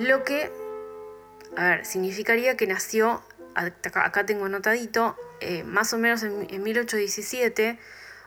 lo 0.01 0.25
que, 0.25 0.51
a 1.57 1.65
ver, 1.65 1.87
significaría 1.87 2.57
que 2.57 2.67
nació, 2.67 3.23
acá 3.55 4.27
tengo 4.27 4.47
anotadito, 4.47 5.15
eh, 5.39 5.63
más 5.63 5.93
o 5.93 5.99
menos 5.99 6.25
en, 6.25 6.61
1817, 6.61 7.79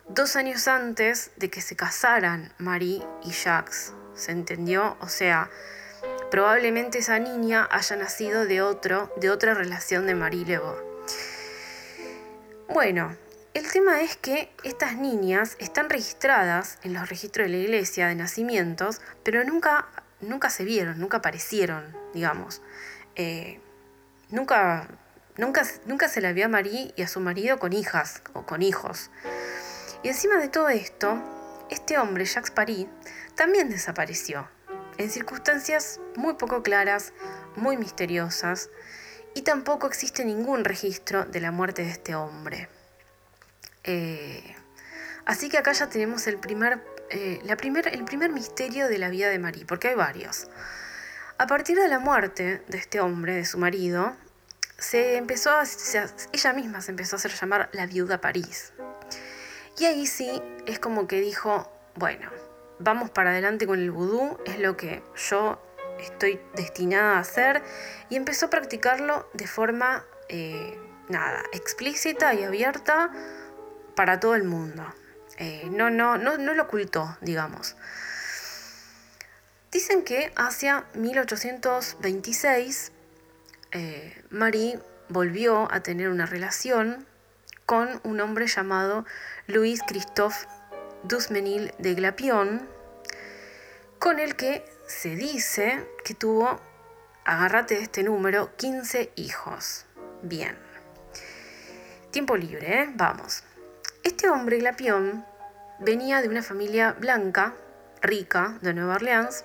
dos 0.07 0.37
años 0.37 0.69
antes 0.69 1.31
de 1.35 1.49
que 1.49 1.59
se 1.59 1.75
casaran 1.75 2.53
Marie 2.59 3.03
y 3.25 3.31
Jacques. 3.31 3.91
¿Se 4.15 4.31
entendió? 4.31 4.95
O 5.01 5.09
sea, 5.09 5.49
probablemente 6.31 6.99
esa 6.99 7.19
niña 7.19 7.67
haya 7.69 7.97
nacido 7.97 8.45
de 8.45 8.61
otro, 8.61 9.13
de 9.17 9.29
otra 9.29 9.53
relación 9.53 10.07
de 10.07 10.15
Marie 10.15 10.45
Lebeau. 10.45 10.92
Bueno, 12.73 13.15
el 13.53 13.71
tema 13.71 14.01
es 14.01 14.17
que 14.17 14.51
estas 14.63 14.97
niñas 14.97 15.57
están 15.59 15.91
registradas 15.91 16.79
en 16.81 16.93
los 16.93 17.07
registros 17.07 17.45
de 17.45 17.53
la 17.53 17.63
iglesia 17.63 18.07
de 18.07 18.15
nacimientos, 18.15 18.99
pero 19.23 19.43
nunca, 19.43 19.89
nunca 20.21 20.49
se 20.49 20.63
vieron, 20.63 20.99
nunca 20.99 21.17
aparecieron, 21.17 21.95
digamos. 22.15 22.63
Eh, 23.15 23.59
nunca, 24.31 24.87
nunca, 25.37 25.61
nunca 25.85 26.07
se 26.09 26.19
la 26.19 26.33
vio 26.33 26.45
a 26.45 26.47
Marie 26.47 26.95
y 26.95 27.03
a 27.03 27.07
su 27.07 27.19
marido 27.19 27.59
con 27.59 27.73
hijas 27.73 28.23
o 28.33 28.47
con 28.47 28.63
hijos. 28.63 29.11
Y 30.01 30.07
encima 30.07 30.37
de 30.37 30.47
todo 30.47 30.69
esto, 30.69 31.21
este 31.69 31.99
hombre, 31.99 32.25
Jacques 32.25 32.49
Paris, 32.49 32.87
también 33.35 33.69
desapareció, 33.69 34.49
en 34.97 35.11
circunstancias 35.11 35.99
muy 36.15 36.33
poco 36.33 36.63
claras, 36.63 37.13
muy 37.55 37.77
misteriosas, 37.77 38.71
y 39.35 39.41
tampoco 39.41 39.87
existe 39.87 40.25
ningún 40.25 40.63
registro 40.63 41.25
de 41.25 41.41
la 41.41 41.51
muerte 41.51 41.83
de 41.83 41.91
este 41.91 42.15
hombre. 42.15 42.69
Eh, 43.83 44.55
así 45.25 45.49
que 45.49 45.57
acá 45.57 45.71
ya 45.73 45.89
tenemos 45.89 46.27
el 46.27 46.37
primer, 46.37 46.83
eh, 47.09 47.39
la 47.43 47.53
el 47.53 48.05
primer 48.05 48.31
misterio 48.31 48.87
de 48.87 48.97
la 48.97 49.09
vida 49.09 49.29
de 49.29 49.39
Marie, 49.39 49.65
porque 49.65 49.89
hay 49.89 49.95
varios. 49.95 50.47
A 51.37 51.47
partir 51.47 51.77
de 51.77 51.87
la 51.87 51.99
muerte 51.99 52.61
de 52.67 52.77
este 52.77 52.99
hombre, 52.99 53.35
de 53.35 53.45
su 53.45 53.57
marido, 53.57 54.15
se 54.77 55.17
empezó 55.17 55.49
a, 55.51 55.63
ella 56.31 56.53
misma 56.53 56.81
se 56.81 56.91
empezó 56.91 57.15
a 57.15 57.17
hacer 57.17 57.31
llamar 57.31 57.69
la 57.73 57.85
viuda 57.85 58.21
París. 58.21 58.73
Y 59.79 59.85
ahí 59.85 60.05
sí 60.05 60.41
es 60.67 60.79
como 60.79 61.07
que 61.07 61.21
dijo, 61.21 61.71
bueno, 61.95 62.29
vamos 62.79 63.09
para 63.09 63.31
adelante 63.31 63.65
con 63.65 63.79
el 63.79 63.91
vudú, 63.91 64.37
es 64.45 64.59
lo 64.59 64.77
que 64.77 65.01
yo 65.29 65.59
estoy 65.99 66.39
destinada 66.55 67.17
a 67.17 67.19
hacer, 67.19 67.61
y 68.09 68.15
empezó 68.15 68.47
a 68.47 68.49
practicarlo 68.49 69.29
de 69.33 69.47
forma, 69.47 70.05
eh, 70.29 70.79
nada, 71.09 71.43
explícita 71.53 72.33
y 72.33 72.43
abierta 72.43 73.11
para 73.95 74.19
todo 74.19 74.35
el 74.35 74.43
mundo. 74.43 74.85
Eh, 75.37 75.67
no, 75.71 75.89
no, 75.89 76.17
no, 76.17 76.37
no 76.37 76.53
lo 76.53 76.63
ocultó, 76.63 77.17
digamos. 77.21 77.75
Dicen 79.71 80.03
que 80.03 80.31
hacia 80.35 80.85
1826 80.93 82.91
eh, 83.71 84.23
Marie 84.29 84.79
volvió 85.09 85.67
a 85.71 85.81
tener 85.81 86.09
una 86.09 86.27
relación 86.27 87.07
con 87.65 87.99
un 88.03 88.21
hombre 88.21 88.45
llamado 88.45 89.05
Louis 89.47 89.81
Christophe 89.87 90.47
Dusmenil 91.03 91.73
de 91.79 91.95
Glapion, 91.95 92.67
con 93.97 94.19
el 94.19 94.35
que 94.35 94.63
se 94.93 95.15
dice 95.15 95.85
que 96.05 96.13
tuvo, 96.13 96.61
agárrate 97.25 97.79
este 97.79 98.03
número, 98.03 98.55
15 98.55 99.11
hijos. 99.15 99.85
Bien. 100.21 100.57
Tiempo 102.11 102.37
libre, 102.37 102.81
¿eh? 102.81 102.89
Vamos. 102.93 103.43
Este 104.03 104.29
hombre, 104.29 104.59
Glapión, 104.59 105.25
venía 105.79 106.21
de 106.21 106.29
una 106.29 106.43
familia 106.43 106.93
blanca, 106.93 107.55
rica, 108.01 108.59
de 108.61 108.73
Nueva 108.73 108.95
Orleans. 108.95 109.43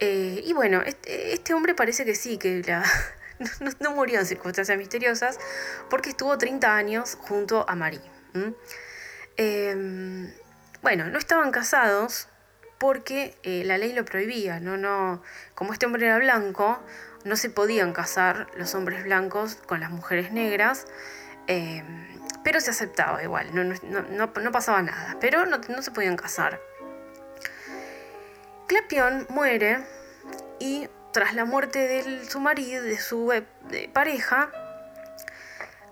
Eh, 0.00 0.42
y 0.44 0.52
bueno, 0.54 0.82
este, 0.84 1.54
hombre 1.54 1.74
parece 1.74 2.04
que 2.04 2.14
sí, 2.14 2.36
que 2.36 2.62
no, 3.80 3.90
murió 3.92 4.18
en 4.18 4.26
circunstancias 4.26 4.76
misteriosas, 4.76 5.38
porque 5.88 6.10
estuvo 6.10 6.36
30 6.36 6.74
años 6.74 7.16
junto 7.20 7.64
a 7.68 7.74
Marie. 7.76 8.02
Em, 9.36 10.32
bueno, 10.82 11.06
no 11.06 11.18
estaban 11.18 11.50
casados 11.52 12.28
porque 12.80 13.36
eh, 13.42 13.62
la 13.66 13.76
ley 13.76 13.92
lo 13.92 14.06
prohibía, 14.06 14.58
no, 14.58 14.78
no, 14.78 15.22
como 15.54 15.74
este 15.74 15.84
hombre 15.84 16.06
era 16.06 16.16
blanco, 16.18 16.80
no 17.24 17.36
se 17.36 17.50
podían 17.50 17.92
casar 17.92 18.46
los 18.56 18.74
hombres 18.74 19.04
blancos 19.04 19.56
con 19.66 19.80
las 19.80 19.90
mujeres 19.90 20.32
negras. 20.32 20.86
Em, 21.46 21.84
pero 22.42 22.58
se 22.58 22.70
aceptaba 22.70 23.22
igual, 23.22 23.48
no, 23.52 24.50
pasaba 24.50 24.80
nada, 24.80 25.18
pero 25.20 25.44
no, 25.44 25.82
se 25.82 25.90
podían 25.90 26.16
casar. 26.16 26.58
Clapión 28.66 29.26
muere 29.28 29.84
y 30.58 30.88
tras 31.12 31.34
la 31.34 31.44
muerte 31.44 31.80
de 31.80 32.24
su 32.24 32.40
marido, 32.40 32.82
de 32.82 32.98
su 32.98 33.30
eh, 33.30 33.44
pareja, 33.92 34.50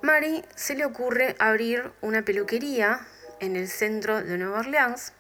Mary 0.01 0.43
se 0.55 0.75
le 0.75 0.87
ocurre 0.87 1.37
abrir 1.39 1.93
una 2.01 2.23
peluquería 2.23 3.01
en 3.41 3.57
el 3.57 3.69
centro 3.69 4.23
de 4.23 4.39
Nueva 4.39 4.61
Orleans 4.61 5.13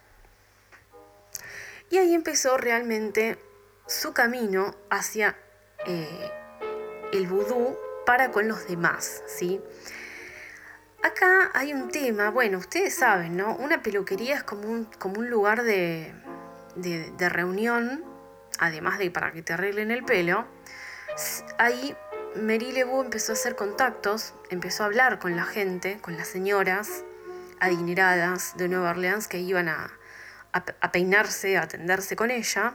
y 1.91 1.99
ahí 1.99 2.15
empezó 2.15 2.57
realmente 2.57 3.39
su 3.87 4.13
camino 4.13 4.75
hacia 4.91 5.37
eh, 5.87 6.31
el 7.13 7.27
vudú 7.27 7.77
para 8.05 8.31
con 8.31 8.49
los 8.49 8.67
demás, 8.67 9.23
¿sí? 9.27 9.61
Acá 11.03 11.51
hay 11.55 11.73
un 11.73 11.91
tema, 11.91 12.31
bueno, 12.31 12.59
ustedes 12.59 12.95
saben, 12.95 13.37
¿no? 13.37 13.55
Una 13.57 13.83
peluquería 13.83 14.37
es 14.37 14.43
como 14.43 14.69
un, 14.69 15.31
lugar 15.31 15.63
de, 15.63 16.13
reunión, 17.19 18.05
además 18.59 18.99
de 18.99 19.11
para 19.11 19.33
que 19.33 19.43
te 19.43 19.53
arreglen 19.53 19.91
el 19.91 20.05
pelo. 20.05 20.47
Ahí 21.59 21.97
Mary 22.35 22.73
Lebu 22.73 23.03
empezó 23.03 23.33
a 23.33 23.35
hacer 23.35 23.55
contactos, 23.57 24.35
empezó 24.51 24.83
a 24.83 24.87
hablar 24.87 25.19
con 25.19 25.37
la 25.37 25.45
gente, 25.45 25.99
con 26.01 26.17
las 26.17 26.29
señoras 26.29 27.05
adineradas 27.61 28.57
de 28.57 28.69
Nueva 28.69 28.91
Orleans 28.91 29.29
que 29.29 29.39
iban 29.39 29.69
a, 29.69 29.98
a 30.53 30.93
peinarse, 30.93 31.57
a 31.57 31.63
atenderse 31.63 32.17
con 32.17 32.31
ella. 32.31 32.75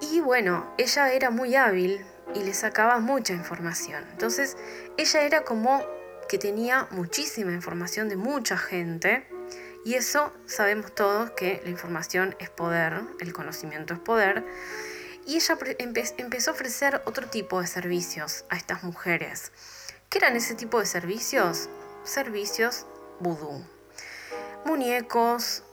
Y 0.00 0.20
bueno, 0.20 0.74
ella 0.76 1.12
era 1.12 1.30
muy 1.30 1.54
hábil 1.56 2.04
y 2.34 2.42
le 2.42 2.54
sacaba 2.54 2.98
mucha 2.98 3.32
información. 3.32 4.04
Entonces, 4.12 4.56
ella 4.96 5.22
era 5.22 5.44
como 5.44 5.82
que 6.28 6.38
tenía 6.38 6.88
muchísima 6.90 7.52
información 7.52 8.08
de 8.08 8.16
mucha 8.16 8.56
gente 8.56 9.26
y 9.84 9.94
eso 9.94 10.32
sabemos 10.46 10.94
todos 10.94 11.30
que 11.32 11.60
la 11.64 11.70
información 11.70 12.34
es 12.38 12.48
poder, 12.48 13.02
el 13.20 13.32
conocimiento 13.34 13.92
es 13.92 14.00
poder. 14.00 14.44
Y 15.26 15.36
ella 15.36 15.58
empezó 16.16 16.50
a 16.50 16.54
ofrecer 16.54 17.02
otro 17.04 17.28
tipo 17.28 17.60
de 17.60 17.66
servicios 17.66 18.44
a 18.48 18.56
estas 18.56 18.82
mujeres. 18.82 19.52
¿Qué 20.08 20.18
eran 20.18 20.36
ese 20.36 20.54
tipo 20.54 20.80
de 20.80 20.86
servicios? 20.86 21.68
Servicios 22.04 22.86
vudú. 23.20 23.64
Muñecos, 24.64 25.63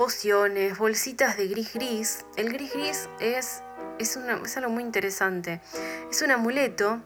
pociones, 0.00 0.78
bolsitas 0.78 1.36
de 1.36 1.46
gris 1.48 1.74
gris. 1.74 2.24
El 2.36 2.50
gris 2.50 2.72
gris 2.72 3.08
es, 3.20 3.62
es, 3.98 4.16
es 4.16 4.56
algo 4.56 4.70
muy 4.70 4.82
interesante. 4.82 5.60
Es 6.10 6.22
un 6.22 6.30
amuleto 6.30 7.02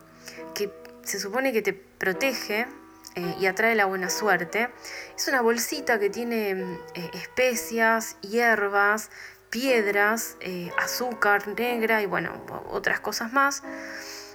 que 0.55 0.73
se 1.03 1.19
supone 1.19 1.53
que 1.53 1.61
te 1.61 1.73
protege 1.73 2.69
eh, 3.17 3.35
y 3.41 3.47
atrae 3.47 3.75
la 3.75 3.87
buena 3.87 4.11
suerte. 4.11 4.71
Es 5.17 5.27
una 5.27 5.41
bolsita 5.41 5.99
que 5.99 6.09
tiene 6.09 6.53
eh, 6.95 7.11
especias, 7.15 8.17
hierbas, 8.21 9.11
piedras, 9.51 10.37
eh, 10.39 10.71
azúcar 10.79 11.49
negra 11.49 12.01
y 12.01 12.07
bueno, 12.07 12.31
otras 12.71 13.01
cosas 13.01 13.33
más. 13.33 13.65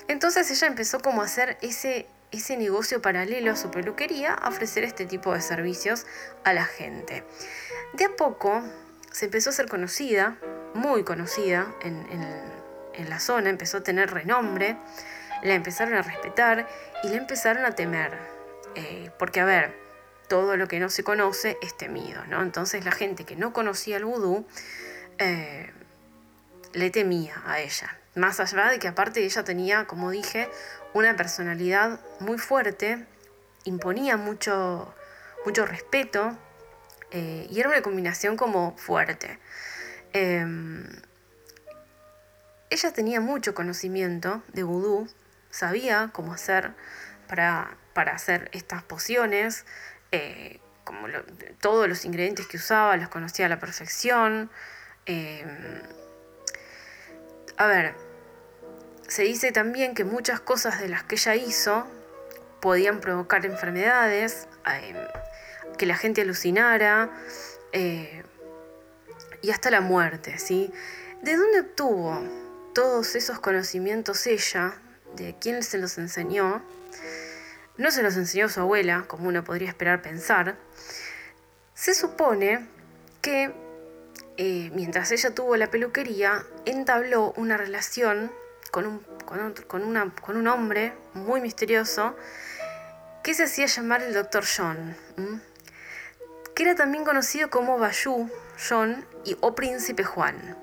Entonces 0.10 0.52
ella 0.52 0.68
empezó 0.68 1.00
como 1.00 1.22
a 1.22 1.26
hacer 1.26 1.58
ese, 1.62 2.08
ese 2.32 2.58
negocio 2.58 3.02
paralelo 3.02 3.54
a 3.54 3.56
su 3.56 3.72
peluquería, 3.72 4.34
a 4.34 4.50
ofrecer 4.50 4.84
este 4.84 5.06
tipo 5.06 5.34
de 5.34 5.40
servicios 5.40 6.06
a 6.44 6.52
la 6.52 6.66
gente. 6.66 7.24
De 7.94 8.06
a 8.06 8.16
poco 8.16 8.64
se 9.12 9.26
empezó 9.26 9.50
a 9.50 9.54
ser 9.54 9.68
conocida, 9.68 10.38
muy 10.74 11.04
conocida 11.04 11.74
en, 11.82 12.00
la 13.08 13.20
zona, 13.20 13.50
empezó 13.50 13.78
a 13.78 13.82
tener 13.82 14.12
renombre 14.12 14.76
la 15.44 15.54
empezaron 15.54 15.94
a 15.94 16.02
respetar 16.02 16.68
y 17.04 17.08
la 17.08 17.16
empezaron 17.16 17.66
a 17.66 17.72
temer. 17.72 18.12
Eh, 18.76 19.10
porque, 19.18 19.40
a 19.40 19.46
ver, 19.46 19.74
todo 20.28 20.58
lo 20.58 20.68
que 20.68 20.80
no 20.80 20.90
se 20.90 21.04
conoce 21.04 21.58
es 21.62 21.76
temido, 21.78 22.26
¿no? 22.26 22.42
Entonces 22.42 22.86
la 22.86 22.92
gente 22.92 23.24
que 23.24 23.36
no 23.36 23.54
conocía 23.54 23.98
el 23.98 24.06
vudú 24.06 24.46
eh, 25.18 25.72
le 26.74 26.90
temía 26.90 27.42
a 27.46 27.60
ella. 27.60 27.98
Más 28.16 28.40
allá 28.40 28.70
de 28.70 28.80
que 28.80 28.88
aparte 28.88 29.24
ella 29.24 29.44
tenía, 29.44 29.88
como 29.88 30.12
dije, 30.12 30.50
una 30.94 31.16
personalidad 31.16 32.00
muy 32.20 32.38
fuerte, 32.38 33.06
imponía 33.64 34.18
mucho, 34.18 34.94
mucho 35.46 35.66
respeto 35.66 36.38
eh, 37.12 37.48
y 37.50 37.60
era 37.60 37.70
una 37.70 37.82
combinación 37.82 38.38
como 38.38 38.78
fuerte. 38.78 39.40
Em, 40.14 40.88
ella 42.70 42.94
tenía 42.94 43.20
mucho 43.20 43.54
conocimiento 43.54 44.44
de 44.54 44.64
vudú, 44.64 45.10
sabía 45.50 46.10
cómo 46.14 46.34
hacer 46.34 46.74
para, 47.28 47.78
hacer 48.14 48.50
estas 48.54 48.84
pociones, 48.84 49.66
eh, 50.12 50.60
como 50.84 51.08
todos 51.60 51.88
los 51.88 52.06
ingredientes 52.06 52.48
que 52.48 52.58
usaba 52.58 52.96
los 52.98 53.10
conocía 53.10 53.48
a 53.48 53.50
la 53.50 53.60
perfección. 53.60 54.50
Em, 55.06 55.82
a 57.58 57.68
ver, 57.68 57.96
se 59.08 59.24
dice 59.24 59.52
también 59.52 59.96
que 59.96 60.04
muchas 60.04 60.40
cosas 60.40 60.80
de 60.80 60.90
las 60.90 61.04
que 61.04 61.16
ella 61.16 61.36
hizo 61.36 61.88
podían 62.62 63.00
provocar 63.00 63.46
enfermedades, 63.46 64.48
em, 64.66 64.96
que 65.80 65.88
la 65.88 65.96
gente 65.96 66.22
alucinara 66.22 67.10
eh, 67.72 68.24
y 69.42 69.50
hasta 69.50 69.72
la 69.72 69.82
muerte, 69.82 70.38
¿sí? 70.38 70.72
¿De 71.24 71.36
dónde 71.38 71.62
obtuvo 71.62 72.22
todos 72.76 73.16
esos 73.16 73.40
conocimientos 73.40 74.28
ella? 74.28 74.76
¿De 75.16 75.36
quién 75.40 75.64
se 75.64 75.78
los 75.80 75.98
enseñó? 75.98 76.62
No 77.78 77.92
se 77.92 78.04
los 78.04 78.18
enseñó 78.18 78.50
su 78.50 78.60
abuela, 78.60 79.06
como 79.08 79.30
uno 79.30 79.44
podría 79.44 79.70
esperar 79.70 80.02
pensar. 80.02 80.58
Se 81.74 81.96
supone 81.96 82.68
que 83.22 83.54
eh, 84.36 84.70
mientras 84.76 85.12
ella 85.12 85.34
tuvo 85.34 85.56
la 85.56 85.72
peluquería, 85.72 86.46
entabló 86.66 87.34
una 87.38 87.56
relación 87.56 88.32
con 88.70 88.86
un, 88.86 89.00
con, 89.66 90.38
un 90.38 90.48
hombre 90.48 90.94
muy 91.14 91.40
misterioso 91.40 92.18
que 93.24 93.34
se 93.34 93.44
hacía 93.44 93.66
llamar 93.68 94.02
el 94.04 94.14
Dr. 94.14 94.44
John, 94.46 94.96
que 96.60 96.64
era 96.64 96.76
también 96.76 97.06
conocido 97.06 97.50
como 97.50 97.78
Bayou 97.78 98.30
John 98.68 99.06
y, 99.24 99.38
o 99.40 99.56
Príncipe 99.56 100.04
Juan. 100.04 100.58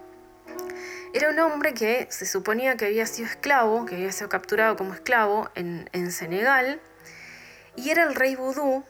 Era 1.15 1.31
un 1.31 1.39
hombre 1.39 1.73
que 1.73 2.07
se 2.11 2.27
suponía 2.27 2.77
que 2.77 2.85
había 2.85 3.07
sido 3.07 3.27
esclavo, 3.27 3.87
que 3.87 3.95
había 3.95 4.13
sido 4.13 4.29
capturado 4.29 4.77
como 4.77 4.93
esclavo 4.93 5.49
en, 5.55 5.89
en 5.95 6.13
Senegal, 6.13 6.83
y 7.77 7.89
era 7.89 8.03
el 8.03 8.15
rey 8.15 8.37
vudú 8.37 8.85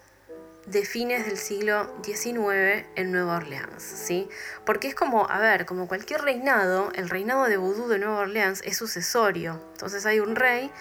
de 0.66 0.84
fines 0.84 1.26
del 1.26 1.36
siglo 1.36 1.94
XIX 2.02 2.84
en 2.96 3.12
Nueva 3.12 3.36
Orleans, 3.36 3.84
¿sí? 3.84 4.28
Porque 4.64 4.88
es 4.88 4.96
como, 4.96 5.30
a 5.30 5.38
ver, 5.38 5.64
como 5.64 5.86
cualquier 5.86 6.22
reinado, 6.22 6.90
el 6.96 7.08
reinado 7.08 7.44
de 7.44 7.56
vudú 7.56 7.86
de 7.86 8.00
Nueva 8.00 8.18
Orleans 8.18 8.62
es 8.64 8.78
sucesorio. 8.78 9.62
Entonces 9.74 10.06
hay 10.06 10.18
un 10.18 10.34
rey 10.34 10.72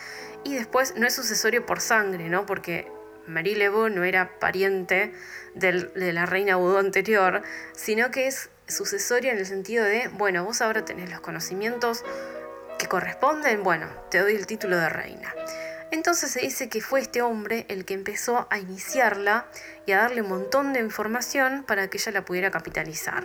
y 0.44 0.56
después 0.56 0.96
no 0.96 1.06
es 1.06 1.14
sucesorio 1.14 1.68
por 1.68 1.82
sangre, 1.82 2.30
¿no? 2.30 2.48
Porque 2.48 2.92
Marie 3.28 3.56
Lebeau 3.56 3.90
no 3.90 4.04
era 4.04 4.40
pariente 4.40 5.14
de 5.56 6.14
la 6.14 6.26
reina 6.26 6.58
vudú 6.58 6.78
anterior, 6.78 7.42
sino 7.74 8.12
que 8.12 8.28
es 8.28 8.50
sucesoria 8.68 9.32
en 9.32 9.38
el 9.38 9.46
sentido 9.46 9.84
de, 9.84 10.10
bueno, 10.10 10.44
vos 10.44 10.62
ahora 10.62 10.86
tenés 10.86 11.10
los 11.10 11.22
conocimientos 11.22 12.04
que 12.78 12.88
corresponden, 12.88 13.64
bueno, 13.64 13.88
te 14.12 14.20
doy 14.20 14.36
el 14.36 14.46
título 14.46 14.78
de 14.78 14.90
reina. 14.90 15.34
Entonces 15.92 16.32
se 16.32 16.42
dice 16.42 16.68
que 16.68 16.82
fue 16.82 17.00
este 17.00 17.22
hombre 17.22 17.66
el 17.70 17.86
que 17.86 17.94
empezó 17.94 18.48
a 18.50 18.58
iniciarla 18.58 19.46
y 19.86 19.94
a 19.94 20.00
darle 20.00 20.22
un 20.22 20.30
montón 20.30 20.74
de 20.74 20.80
información 20.80 21.64
para 21.64 21.90
que 21.90 21.98
ella 21.98 22.12
la 22.12 22.26
pudiera 22.26 22.52
capitalizar. 22.52 23.24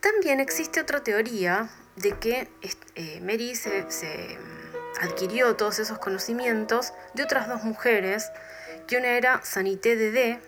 También 0.00 0.40
existe 0.40 0.80
otra 0.80 1.04
teoría 1.04 1.68
de 1.96 2.12
que 2.18 2.48
eh, 2.94 3.20
Mary 3.20 3.54
se, 3.54 3.82
mm, 3.82 5.02
adquirió 5.02 5.56
todos 5.56 5.78
esos 5.78 5.98
conocimientos 5.98 6.94
de 7.14 7.22
otras 7.22 7.48
dos 7.48 7.62
mujeres, 7.64 8.30
que 8.90 8.96
una 8.96 9.16
era 9.16 9.40
Sanité 9.44 9.94
de 9.94 10.40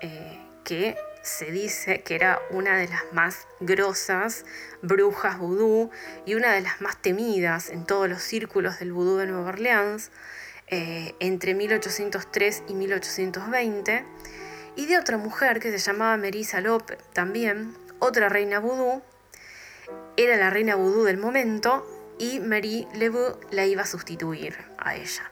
eh, 0.00 0.38
que 0.64 0.96
se 1.22 1.50
dice 1.50 2.00
que 2.00 2.14
era 2.14 2.40
una 2.48 2.78
de 2.78 2.88
las 2.88 3.02
más 3.12 3.46
grosas 3.60 4.46
brujas 4.80 5.38
vudú 5.38 5.90
y 6.24 6.34
una 6.34 6.54
de 6.54 6.62
las 6.62 6.80
más 6.80 6.96
temidas 7.02 7.68
en 7.68 7.84
todos 7.84 8.08
los 8.08 8.22
círculos 8.22 8.78
del 8.78 8.94
vudú 8.94 9.18
de 9.18 9.26
Nueva 9.26 9.50
Orleans 9.50 10.10
eh, 10.68 11.14
entre 11.20 11.52
1803 11.52 12.62
y 12.68 12.74
1820, 12.74 14.04
y 14.76 14.86
de 14.86 14.98
otra 14.98 15.18
mujer 15.18 15.60
que 15.60 15.70
se 15.70 15.78
llamaba 15.78 16.16
Merisa 16.16 16.62
López, 16.62 16.98
también 17.12 17.76
otra 17.98 18.30
reina 18.30 18.60
vudú, 18.60 19.02
era 20.16 20.38
la 20.38 20.48
reina 20.48 20.74
vudú 20.74 21.04
del 21.04 21.18
momento 21.18 21.86
y 22.18 22.40
Marie 22.40 22.88
Lebeau 22.94 23.38
la 23.50 23.66
iba 23.66 23.82
a 23.82 23.86
sustituir 23.86 24.56
a 24.78 24.96
ella. 24.96 25.30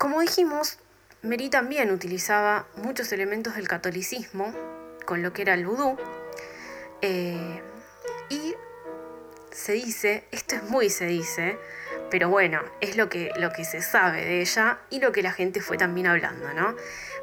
Como 0.00 0.22
dijimos, 0.22 0.78
Mary 1.20 1.50
también 1.50 1.90
utilizaba 1.90 2.66
muchos 2.76 3.12
elementos 3.12 3.56
del 3.56 3.68
catolicismo 3.68 4.50
con 5.04 5.22
lo 5.22 5.34
que 5.34 5.42
era 5.42 5.52
el 5.52 5.66
vudú. 5.66 5.98
Eh, 7.02 7.60
y 8.30 8.54
se 9.50 9.72
dice, 9.74 10.24
esto 10.30 10.54
es 10.54 10.62
muy 10.62 10.88
se 10.88 11.04
dice, 11.04 11.58
pero 12.10 12.30
bueno, 12.30 12.62
es 12.80 12.96
lo 12.96 13.10
que, 13.10 13.30
lo 13.36 13.52
que 13.52 13.66
se 13.66 13.82
sabe 13.82 14.24
de 14.24 14.40
ella 14.40 14.78
y 14.88 15.00
lo 15.00 15.12
que 15.12 15.22
la 15.22 15.32
gente 15.32 15.60
fue 15.60 15.76
también 15.76 16.06
hablando, 16.06 16.50
¿no? 16.54 16.76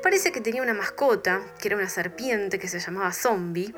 Parece 0.04 0.32
que 0.32 0.40
tenía 0.40 0.62
una 0.62 0.76
mascota, 0.76 1.42
que 1.60 1.70
era 1.70 1.78
una 1.78 1.90
serpiente 1.90 2.60
que 2.60 2.68
se 2.68 2.80
llamaba 2.80 3.12
Zombie, 3.12 3.74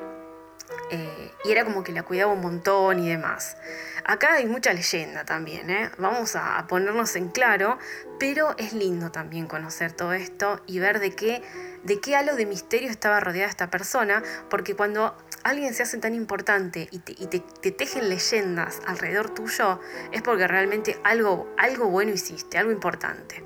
eh, 0.90 1.32
y 1.44 1.52
era 1.52 1.64
como 1.64 1.84
que 1.84 1.92
la 1.92 2.02
cuidaba 2.02 2.32
un 2.32 2.40
montón 2.40 2.98
y 2.98 3.08
demás. 3.08 3.56
Acá 4.04 4.34
hay 4.34 4.46
mucha 4.46 4.72
leyenda 4.72 5.24
también, 5.24 5.70
¿eh? 5.70 5.90
vamos 5.98 6.34
a 6.34 6.66
ponernos 6.68 7.14
en 7.16 7.28
claro, 7.28 7.78
pero 8.18 8.56
es 8.58 8.72
lindo 8.72 9.10
también 9.10 9.46
conocer 9.46 9.92
todo 9.92 10.12
esto 10.12 10.60
y 10.66 10.78
ver 10.78 11.00
de 11.00 11.14
qué, 11.14 11.42
de 11.84 12.00
qué 12.00 12.16
halo 12.16 12.34
de 12.34 12.46
misterio 12.46 12.90
estaba 12.90 13.20
rodeada 13.20 13.48
esta 13.48 13.70
persona, 13.70 14.22
porque 14.48 14.74
cuando 14.74 15.16
alguien 15.42 15.74
se 15.74 15.82
hace 15.82 15.98
tan 15.98 16.14
importante 16.14 16.88
y 16.90 16.98
te, 16.98 17.70
tejen 17.70 18.08
leyendas 18.08 18.80
alrededor 18.86 19.30
tuyo, 19.30 19.80
es 20.12 20.22
porque 20.22 20.46
realmente 20.48 20.98
algo, 21.04 21.52
algo 21.56 21.86
bueno 21.86 22.12
hiciste, 22.12 22.58
algo 22.58 22.72
importante. 22.72 23.44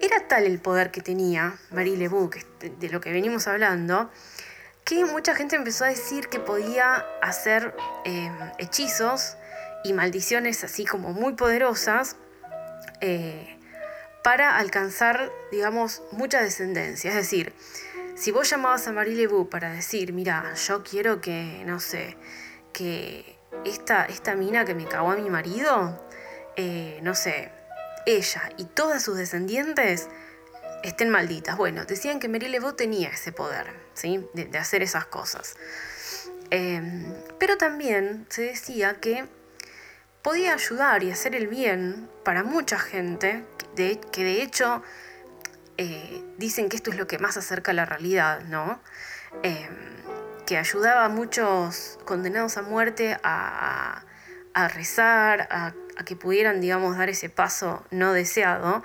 Era 0.00 0.28
tal 0.28 0.44
el 0.44 0.60
poder 0.60 0.90
que 0.90 1.02
tenía 1.02 1.58
Marie 1.70 1.96
Lebeau, 1.96 2.30
de 2.60 2.88
lo 2.88 3.00
que 3.00 3.12
venimos 3.12 3.46
hablando, 3.46 4.10
que 4.90 5.04
mucha 5.04 5.36
gente 5.36 5.54
empezó 5.54 5.84
a 5.84 5.88
decir 5.88 6.28
que 6.28 6.40
podía 6.40 7.06
hacer 7.22 7.76
eh, 8.04 8.28
hechizos 8.58 9.36
y 9.84 9.92
maldiciones 9.92 10.64
así 10.64 10.84
como 10.84 11.12
muy 11.12 11.34
poderosas 11.34 12.16
eh, 13.00 13.56
para 14.24 14.56
alcanzar, 14.56 15.30
digamos, 15.52 16.02
mucha 16.10 16.42
descendencia. 16.42 17.10
Es 17.10 17.14
decir, 17.14 17.52
si 18.16 18.32
vos 18.32 18.50
llamabas 18.50 18.88
a 18.88 18.92
Marie 18.92 19.14
Lebeau 19.14 19.48
para 19.48 19.70
decir, 19.70 20.12
mira, 20.12 20.54
yo 20.54 20.82
quiero 20.82 21.20
que, 21.20 21.62
no 21.66 21.78
sé, 21.78 22.16
que 22.72 23.38
esta, 23.64 24.06
esta 24.06 24.34
mina 24.34 24.64
que 24.64 24.74
me 24.74 24.86
cagó 24.86 25.12
a 25.12 25.16
mi 25.16 25.30
marido, 25.30 26.04
eh, 26.56 26.98
no 27.02 27.14
sé, 27.14 27.52
ella 28.06 28.50
y 28.56 28.64
todas 28.64 29.04
sus 29.04 29.16
descendientes 29.16 30.08
estén 30.82 31.10
malditas. 31.10 31.56
Bueno, 31.56 31.84
decían 31.84 32.20
que 32.20 32.28
Marie 32.28 32.48
Lebeau 32.48 32.74
tenía 32.74 33.10
ese 33.10 33.32
poder, 33.32 33.66
¿sí? 33.94 34.26
De, 34.34 34.56
hacer 34.58 34.82
esas 34.82 35.06
cosas. 35.06 35.56
Em, 36.50 37.04
pero 37.38 37.56
también 37.56 38.26
se 38.28 38.42
decía 38.42 38.94
que 39.00 39.26
podía 40.22 40.54
ayudar 40.54 41.02
y 41.02 41.10
hacer 41.10 41.34
el 41.34 41.46
bien 41.46 42.08
para 42.24 42.42
mucha 42.42 42.78
gente, 42.78 43.44
que 43.76 44.24
de 44.24 44.42
hecho 44.42 44.82
eh, 45.78 46.22
dicen 46.36 46.68
que 46.68 46.76
esto 46.76 46.90
es 46.90 46.96
lo 46.96 47.06
que 47.06 47.18
más 47.18 47.36
acerca 47.36 47.70
a 47.70 47.74
la 47.74 47.86
realidad, 47.86 48.42
¿no? 48.42 48.80
Em, 49.42 50.00
que 50.46 50.58
ayudaba 50.58 51.04
a 51.04 51.08
muchos 51.08 51.98
condenados 52.04 52.56
a 52.56 52.62
muerte 52.62 53.16
a, 53.22 54.02
rezar, 54.74 55.48
a, 55.50 55.72
que 56.04 56.16
pudieran, 56.16 56.60
digamos, 56.60 56.98
dar 56.98 57.08
ese 57.08 57.30
paso 57.30 57.84
no 57.90 58.12
deseado 58.12 58.82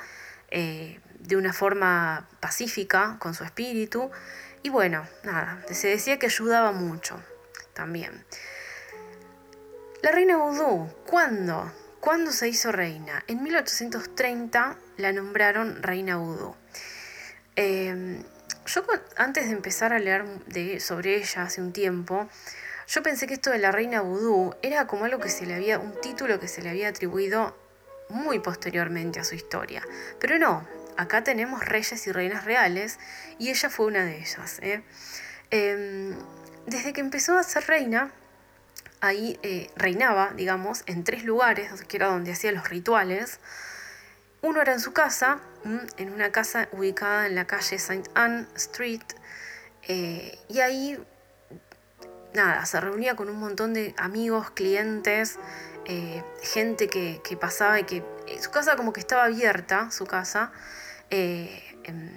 eh, 0.52 1.00
de 1.28 1.38
una 1.38 1.54
forma 1.54 2.28
pacífica 2.40 3.18
con 3.20 3.34
su 3.34 3.44
espíritu. 3.44 4.12
Y 4.64 4.70
bueno, 4.70 5.08
nada, 5.24 5.64
se 5.72 5.88
decía 5.88 6.20
que 6.20 6.28
ayudaba 6.28 6.72
mucho 6.72 7.22
también. 7.74 8.26
La 10.02 10.12
reina 10.12 10.38
Vudú, 10.38 10.88
¿cuándo? 11.06 11.72
¿Cuándo 12.00 12.32
se 12.32 12.48
hizo 12.48 12.72
reina? 12.72 13.24
En 13.28 13.42
1830 13.42 14.78
la 14.98 15.12
nombraron 15.12 15.82
reina 15.82 16.18
Vudú. 16.18 16.56
Em, 17.56 18.24
yo 18.66 18.84
antes 19.18 19.46
de 19.46 19.52
empezar 19.52 19.94
a 19.94 20.00
leer 20.00 20.26
de, 20.46 20.80
sobre 20.80 21.16
ella 21.16 21.44
hace 21.44 21.62
un 21.62 21.74
tiempo, 21.74 22.30
yo 22.88 23.02
pensé 23.02 23.26
que 23.26 23.34
esto 23.34 23.50
de 23.50 23.58
la 23.58 23.72
reina 23.72 24.02
Vudú 24.02 24.54
era 24.62 24.86
como 24.86 25.06
algo 25.06 25.20
que 25.20 25.30
se 25.30 25.46
le 25.46 25.56
había, 25.56 25.80
un 25.80 26.00
título 26.00 26.40
que 26.40 26.48
se 26.48 26.62
le 26.62 26.70
había 26.70 26.90
atribuido 26.90 27.58
muy 28.10 28.40
posteriormente 28.40 29.20
a 29.20 29.24
su 29.24 29.36
historia. 29.36 29.82
Pero 30.20 30.38
no, 30.38 30.68
acá 30.98 31.24
tenemos 31.24 31.64
reyes 31.66 32.06
y 32.08 32.12
reinas 32.12 32.46
reales 32.46 33.00
y 33.38 33.50
ella 33.50 33.70
fue 33.70 33.88
una 33.88 34.04
de 34.06 34.18
ellas. 34.20 34.60
¿eh? 34.62 34.84
Em, 35.52 36.16
desde 36.66 36.94
que 36.94 37.02
empezó 37.02 37.38
a 37.38 37.44
ser 37.44 37.66
reina, 37.68 38.12
ahí 39.02 39.40
eh, 39.44 39.70
reinaba, 39.76 40.32
digamos, 40.36 40.84
en 40.88 41.04
tres 41.04 41.24
lugares, 41.24 41.84
que 41.84 41.98
era 41.98 42.08
donde 42.08 42.32
hacía 42.32 42.52
los 42.52 42.70
rituales. 42.70 43.40
Uno 44.42 44.62
era 44.62 44.74
en 44.74 44.80
su 44.80 44.94
casa, 44.94 45.40
en 45.98 46.14
una 46.14 46.32
casa 46.32 46.70
ubicada 46.72 47.26
en 47.26 47.36
la 47.36 47.46
calle 47.46 47.80
Saint 47.80 48.08
Anne 48.14 48.46
Street, 48.56 49.02
eh, 49.88 50.38
y 50.48 50.60
ahí, 50.60 51.00
nada, 52.34 52.64
se 52.66 52.80
reunía 52.80 53.16
con 53.16 53.30
un 53.30 53.40
montón 53.40 53.74
de 53.74 53.96
amigos, 53.98 54.52
clientes, 54.52 55.40
gente 56.42 56.88
que, 56.88 57.38
pasaba 57.40 57.80
y 57.80 57.84
que 57.84 58.04
su 58.42 58.52
casa 58.52 58.76
como 58.76 58.94
que 58.94 59.00
estaba 59.00 59.26
abierta, 59.26 59.92
su 59.92 60.06
casa, 60.06 60.52
em, 61.10 62.12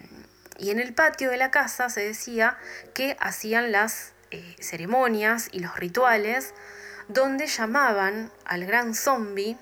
y 0.59 0.70
en 0.70 0.81
el 0.81 0.94
patio 0.94 1.31
de 1.31 1.37
la 1.37 1.51
casa 1.51 1.88
se 1.90 2.01
decía 2.01 2.59
que 2.94 3.16
hacían 3.20 3.72
las 3.72 4.12
ceremonias 4.61 5.48
y 5.53 5.61
los 5.61 5.77
rituales 5.77 6.55
donde 7.09 7.46
llamaban 7.46 8.31
al 8.44 8.66
gran 8.66 8.94
zombie, 8.94 9.57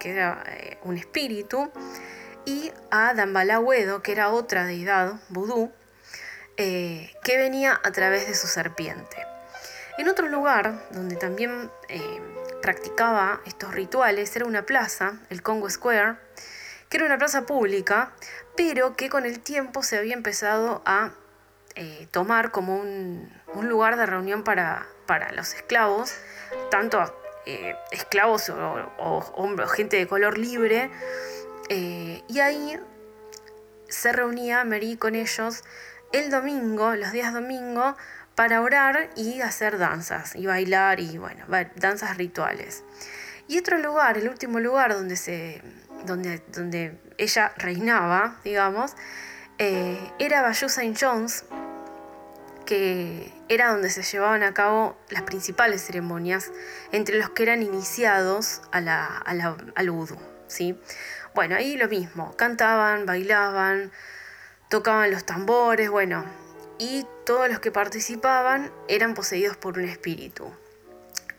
que 0.00 0.10
era 0.10 0.42
eh, 0.46 0.78
un 0.82 0.96
espíritu, 0.96 1.70
y 2.44 2.72
a 2.90 3.12
Dambalahuedo, 3.12 4.02
que 4.02 4.12
era 4.12 4.30
otra 4.30 4.64
deidad, 4.64 5.20
vudú, 5.28 5.70
eh, 6.56 7.12
que 7.22 7.36
venía 7.36 7.78
a 7.84 7.92
través 7.92 8.26
de 8.26 8.34
su 8.34 8.46
serpiente. 8.46 9.26
En 9.98 10.08
otro 10.08 10.28
lugar 10.28 10.88
donde 10.90 11.16
también 11.16 11.70
eh, 11.88 12.20
practicaba 12.62 13.42
estos 13.44 13.74
rituales 13.74 14.34
era 14.34 14.46
una 14.46 14.64
plaza, 14.64 15.18
el 15.28 15.42
Congo 15.42 15.68
Square, 15.68 16.16
que 16.88 16.96
era 16.96 17.06
una 17.06 17.18
plaza 17.18 17.44
pública, 17.44 18.12
pero 18.58 18.94
que 18.94 19.08
con 19.08 19.24
el 19.24 19.40
tiempo 19.40 19.82
se 19.82 19.96
había 19.96 20.12
empezado 20.12 20.82
a 20.84 21.12
tomar 22.10 22.50
como 22.50 22.76
un, 22.76 23.30
lugar 23.62 23.96
de 23.96 24.04
reunión 24.04 24.42
para, 24.42 24.86
para 25.06 25.30
los 25.30 25.54
esclavos 25.54 26.12
tanto 26.70 27.00
eh, 27.46 27.76
esclavos 27.90 28.50
o, 28.50 29.66
gente 29.74 29.96
de 29.96 30.06
color 30.06 30.38
libre. 30.38 30.90
Eh, 31.68 32.22
y 32.28 32.40
ahí 32.40 32.78
se 33.88 34.12
reunía 34.12 34.64
Mary 34.64 34.96
con 34.96 35.14
ellos 35.14 35.64
el 36.12 36.30
domingo, 36.30 36.94
los 36.94 37.12
días 37.12 37.32
domingo, 37.32 37.96
para 38.34 38.60
orar 38.60 39.10
y 39.16 39.40
hacer 39.40 39.78
danzas, 39.78 40.36
y 40.36 40.46
bailar, 40.46 41.00
y 41.00 41.18
bueno, 41.18 41.44
danzas 41.76 42.16
rituales. 42.16 42.84
Y 43.48 43.58
otro 43.58 43.78
lugar, 43.78 44.18
el 44.18 44.28
último 44.28 44.60
lugar 44.60 44.92
donde, 44.92 45.16
se, 45.16 45.62
donde, 46.04 46.42
donde 46.48 46.98
ella 47.16 47.52
reinaba, 47.56 48.36
digamos, 48.44 48.94
eh, 49.56 49.98
era 50.18 50.42
Bayou 50.42 50.68
St. 50.68 50.94
John's, 51.00 51.44
que 52.66 53.32
era 53.48 53.72
donde 53.72 53.88
se 53.88 54.02
llevaban 54.02 54.42
a 54.42 54.52
cabo 54.52 54.98
las 55.08 55.22
principales 55.22 55.82
ceremonias 55.82 56.52
entre 56.92 57.18
los 57.18 57.30
que 57.30 57.42
eran 57.42 57.62
iniciados 57.62 58.60
a 58.70 58.82
la, 58.82 59.06
al 59.06 59.90
vudú. 59.90 60.18
¿sí? 60.46 60.78
Bueno, 61.34 61.56
ahí 61.56 61.78
lo 61.78 61.88
mismo, 61.88 62.36
cantaban, 62.36 63.06
bailaban, 63.06 63.90
tocaban 64.68 65.10
los 65.10 65.24
tambores, 65.24 65.88
bueno, 65.88 66.26
y 66.78 67.06
todos 67.24 67.48
los 67.48 67.60
que 67.60 67.72
participaban 67.72 68.70
eran 68.88 69.14
poseídos 69.14 69.56
por 69.56 69.78
un 69.78 69.84
espíritu. 69.84 70.52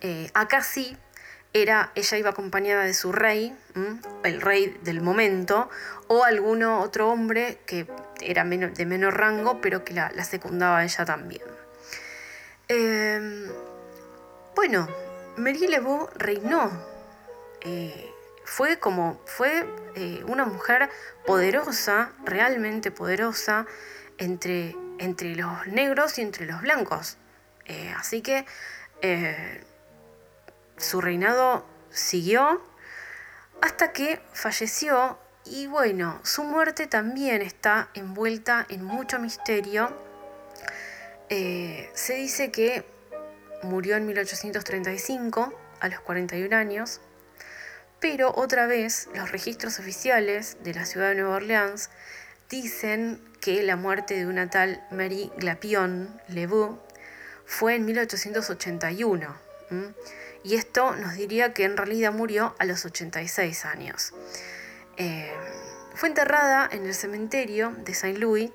Eh, 0.01 0.31
acá 0.33 0.63
sí 0.63 0.97
era, 1.53 1.91
ella 1.95 2.17
iba 2.17 2.29
acompañada 2.29 2.83
de 2.83 2.93
su 2.93 3.11
rey, 3.11 3.55
el 4.23 4.41
rey 4.41 4.77
del 4.83 5.01
momento, 5.01 5.69
o 6.07 6.23
alguno 6.23 6.81
otro 6.81 7.09
hombre 7.09 7.59
que 7.65 7.87
era 8.21 8.43
de 8.43 8.85
menor 8.85 9.17
rango, 9.17 9.61
pero 9.61 9.83
que 9.83 9.93
la, 9.93 10.11
secundaba 10.23 10.83
ella 10.83 11.05
también. 11.05 11.41
Em, 12.67 13.47
bueno, 14.55 14.87
Marie 15.37 15.69
Lebeau 15.69 16.09
reinó. 16.15 16.69
Eh, 17.61 18.11
fue 18.45 18.79
como, 18.79 19.21
fue 19.25 19.65
eh, 19.95 20.23
una 20.27 20.45
mujer 20.45 20.89
poderosa, 21.25 22.13
realmente 22.25 22.91
poderosa, 22.91 23.65
entre, 24.17 24.75
entre 24.97 25.35
los 25.35 25.67
negros 25.67 26.17
y 26.17 26.21
entre 26.21 26.45
los 26.45 26.61
blancos. 26.61 27.17
Eh, 27.65 27.93
así 27.95 28.21
que 28.21 28.45
su 30.79 31.01
reinado 31.01 31.65
siguió 31.91 32.61
hasta 33.61 33.91
que 33.91 34.21
falleció 34.33 35.19
y 35.45 35.67
bueno, 35.67 36.19
su 36.23 36.43
muerte 36.43 36.87
también 36.87 37.41
está 37.41 37.89
envuelta 37.93 38.65
en 38.69 38.83
mucho 38.83 39.19
misterio. 39.19 39.95
Eh, 41.29 41.89
se 41.93 42.15
dice 42.15 42.51
que 42.51 42.85
murió 43.63 43.97
en 43.97 44.05
1835 44.05 45.53
a 45.79 45.87
los 45.89 45.99
41 46.01 46.55
años, 46.55 47.01
pero 47.99 48.33
otra 48.35 48.67
vez 48.67 49.09
los 49.13 49.31
registros 49.31 49.79
oficiales 49.79 50.57
de 50.63 50.73
la 50.73 50.85
ciudad 50.85 51.09
de 51.09 51.15
Nueva 51.15 51.35
Orleans 51.35 51.89
dicen 52.49 53.21
que 53.41 53.61
la 53.63 53.75
muerte 53.75 54.15
de 54.15 54.27
una 54.27 54.49
tal 54.49 54.85
Marie 54.91 55.31
Glapion 55.37 56.21
Lebeau 56.27 56.79
fue 57.45 57.75
en 57.75 57.85
1881 57.85 59.48
y 60.43 60.55
esto 60.55 60.95
nos 60.95 61.15
diría 61.15 61.53
que 61.53 61.65
en 61.65 61.77
realidad 61.77 62.13
murió 62.13 62.55
a 62.59 62.65
los 62.65 62.85
86 62.85 63.65
años. 63.65 64.13
Eh, 64.97 65.31
fue 65.95 66.09
enterrada 66.09 66.67
en 66.71 66.85
el 66.85 66.93
cementerio 66.93 67.73
de 67.85 67.93
Saint 67.93 68.17
Louis, 68.19 68.51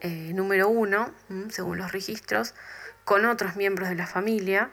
eh, 0.00 0.32
número 0.34 0.68
uno, 0.68 1.12
según 1.50 1.78
los 1.78 1.92
registros, 1.92 2.54
con 3.04 3.24
otros 3.24 3.56
miembros 3.56 3.88
de 3.88 3.94
la 3.94 4.06
familia. 4.06 4.70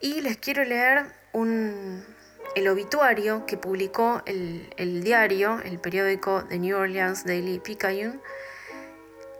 Y 0.00 0.20
les 0.20 0.36
quiero 0.36 0.64
leer 0.64 1.06
el 1.34 2.68
obituario 2.68 3.46
que 3.46 3.56
publicó 3.56 4.22
el, 4.26 4.72
el 4.76 5.02
diario, 5.04 5.60
el 5.64 5.78
periódico 5.78 6.44
The 6.48 6.58
New 6.58 6.76
Orleans 6.76 7.24
Daily 7.24 7.60
Picayune, 7.60 8.18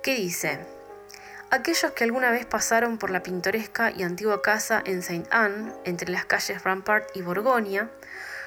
que 0.02 0.14
dice, 0.14 0.60
Aquellos 1.54 1.92
que 1.92 2.04
alguna 2.04 2.30
vez 2.30 2.46
pasaron 2.46 2.96
por 2.96 3.10
la 3.10 3.22
pintoresca 3.22 3.90
y 3.90 4.04
antigua 4.04 4.40
casa 4.40 4.82
en 4.86 5.02
Saint 5.02 5.26
Anne, 5.30 5.70
entre 5.84 6.10
las 6.10 6.24
calles 6.24 6.64
Rampart 6.64 7.14
y 7.14 7.20
Borgoña, 7.20 7.90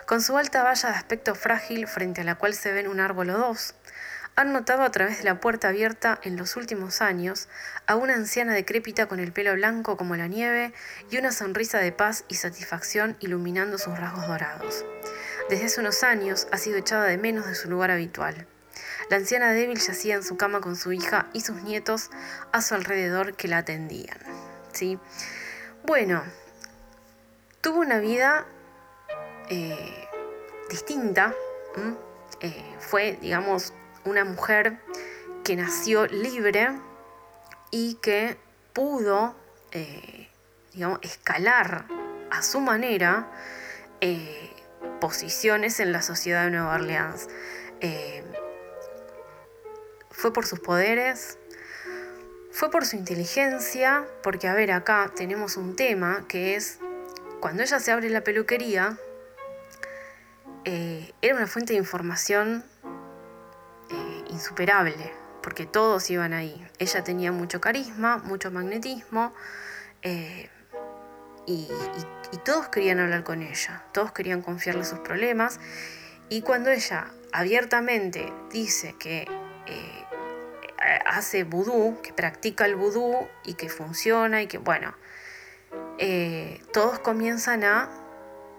con 0.08 0.24
su 0.24 0.36
alta 0.40 0.64
valla 0.64 0.90
de 0.90 0.96
aspecto 0.96 1.36
frágil 1.36 1.86
frente 1.86 2.22
a 2.22 2.24
la 2.24 2.34
cual 2.34 2.56
se 2.56 2.72
ven 2.72 2.88
un 2.88 3.00
árbol 3.00 3.30
o 3.30 3.38
dos, 3.38 3.76
han 4.36 4.54
notado 4.54 4.82
a 4.82 4.90
través 4.90 5.20
de 5.20 5.24
la 5.24 5.40
puerta 5.40 5.68
abierta 5.68 6.20
en 6.24 6.36
los 6.36 6.56
últimos 6.56 7.00
años 7.04 7.48
a 7.86 7.96
una 7.96 8.16
anciana 8.16 8.56
decrépita 8.56 9.06
con 9.06 9.20
el 9.20 9.32
pelo 9.32 9.54
blanco 9.54 9.98
como 9.98 10.16
la 10.16 10.26
nieve 10.26 10.74
y 11.12 11.20
una 11.20 11.32
sonrisa 11.32 11.78
de 11.78 11.92
paz 11.92 12.26
y 12.28 12.34
satisfacción 12.34 13.18
iluminando 13.20 13.78
sus 13.78 14.00
rasgos 14.00 14.28
dorados. 14.28 14.84
Desde 15.48 15.66
hace 15.68 15.80
unos 15.80 16.02
años 16.02 16.48
ha 16.52 16.58
sido 16.58 16.80
echada 16.80 17.06
de 17.06 17.20
menos 17.20 17.46
de 17.46 17.54
su 17.54 17.70
lugar 17.70 17.92
habitual. 17.92 18.48
La 19.10 19.18
anciana 19.18 19.52
débil 19.52 19.80
yacía 19.80 20.16
en 20.16 20.24
su 20.24 20.36
cama 20.36 20.62
con 20.62 20.76
su 20.76 20.92
hija 20.92 21.28
y 21.34 21.42
sus 21.42 21.62
nietos 21.62 22.10
a 22.52 22.62
su 22.62 22.74
alrededor 22.74 23.36
que 23.36 23.48
la 23.48 23.60
atendían. 23.60 24.18
¿sí? 24.74 24.98
Bueno, 25.86 26.24
tuvo 27.62 27.80
una 27.80 28.00
vida 28.00 28.46
eh, 29.50 30.08
distinta. 30.70 31.34
Eh, 32.42 32.76
fue, 32.80 33.18
digamos, 33.22 33.74
una 34.06 34.26
mujer 34.26 34.80
que 35.44 35.56
nació 35.56 36.08
libre 36.08 36.70
y 37.70 37.96
que 37.96 38.38
pudo, 38.74 39.36
eh, 39.72 40.30
digamos, 40.74 41.00
escalar 41.04 41.86
a 42.32 42.42
su 42.42 42.60
manera 42.60 43.32
posiciones 45.00 45.80
en 45.80 45.92
la 45.92 46.04
sociedad 46.04 46.46
de 46.46 46.52
Nueva 46.52 46.76
Orleans 46.76 47.28
fue 50.16 50.32
por 50.32 50.46
sus 50.46 50.60
poderes, 50.60 51.38
fue 52.52 52.72
por 52.72 52.86
su 52.86 52.96
inteligencia, 52.96 54.08
porque 54.24 54.48
a 54.48 54.54
ver, 54.54 54.72
acá 54.72 55.12
tenemos 55.14 55.58
un 55.58 55.76
tema 55.76 56.26
que 56.30 56.56
es, 56.56 56.80
cuando 57.42 57.64
ella 57.64 57.80
se 57.80 57.92
abre 57.92 58.10
la 58.10 58.22
peluquería, 58.22 58.98
eh, 60.64 61.12
era 61.22 61.36
una 61.36 61.48
fuente 61.48 61.74
de 61.74 61.80
información 61.80 62.64
eh, 63.92 64.24
insuperable, 64.30 65.14
porque 65.44 65.66
todos 65.66 66.10
iban 66.10 66.34
ahí. 66.34 66.66
Ella 66.80 67.04
tenía 67.04 67.32
mucho 67.34 67.60
carisma, 67.60 68.18
mucho 68.20 68.52
magnetismo, 68.52 69.34
eh, 70.02 70.50
y, 71.46 71.68
y, 72.32 72.38
todos 72.44 72.70
querían 72.70 73.00
hablar 73.00 73.24
con 73.24 73.44
ella, 73.44 73.84
todos 73.92 74.12
querían 74.12 74.42
confiarle 74.42 74.86
sus 74.86 75.00
problemas, 75.00 75.60
y 76.30 76.42
cuando 76.42 76.70
ella 76.70 77.12
abiertamente 77.32 78.34
dice 78.50 78.96
que 78.98 79.28
hace 81.06 81.44
vudú, 81.44 82.00
que 82.02 82.14
practica 82.14 82.66
el 82.66 82.76
vudú 82.76 83.28
y 83.44 83.56
que 83.56 83.70
funciona 83.70 84.42
y 84.42 84.48
que, 84.48 84.58
bueno, 84.58 84.96
eh, 85.98 86.62
todos 86.74 87.00
comienzan 87.00 87.64
a 87.64 87.90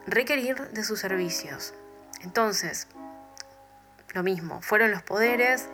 requerir 0.07 0.69
de 0.71 0.85
sus 0.85 1.01
servicios. 1.01 1.75
Entonces, 2.23 2.89
lo 4.15 4.23
mismo, 4.23 4.63
fueron 4.63 4.91
los 4.91 5.03
poderes, 5.03 5.69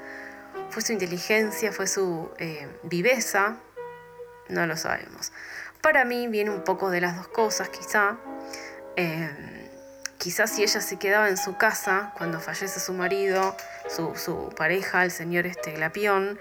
fue 0.71 0.83
su 0.83 0.93
inteligencia, 0.93 1.73
fue 1.73 1.87
su 1.87 2.31
eh, 2.39 2.69
viveza, 2.83 3.57
no 4.49 4.67
lo 4.67 4.77
sabemos. 4.77 5.33
Para 5.81 6.05
mí 6.05 6.29
viene 6.29 6.51
un 6.51 6.65
poco 6.65 6.91
de 6.91 7.01
las 7.01 7.17
dos 7.17 7.29
cosas, 7.29 7.69
quizá. 7.69 8.19
Eh, 8.97 9.71
quizás 10.19 10.51
si 10.51 10.63
ella 10.63 10.81
se 10.81 10.99
quedaba 10.99 11.29
en 11.29 11.37
su 11.37 11.57
casa 11.57 12.13
cuando 12.17 12.41
fallece 12.41 12.81
su 12.81 12.93
marido, 12.93 13.57
su, 13.95 14.53
pareja, 14.57 15.05
el 15.05 15.11
señor 15.11 15.47
este 15.47 15.73
Glapión, 15.73 16.39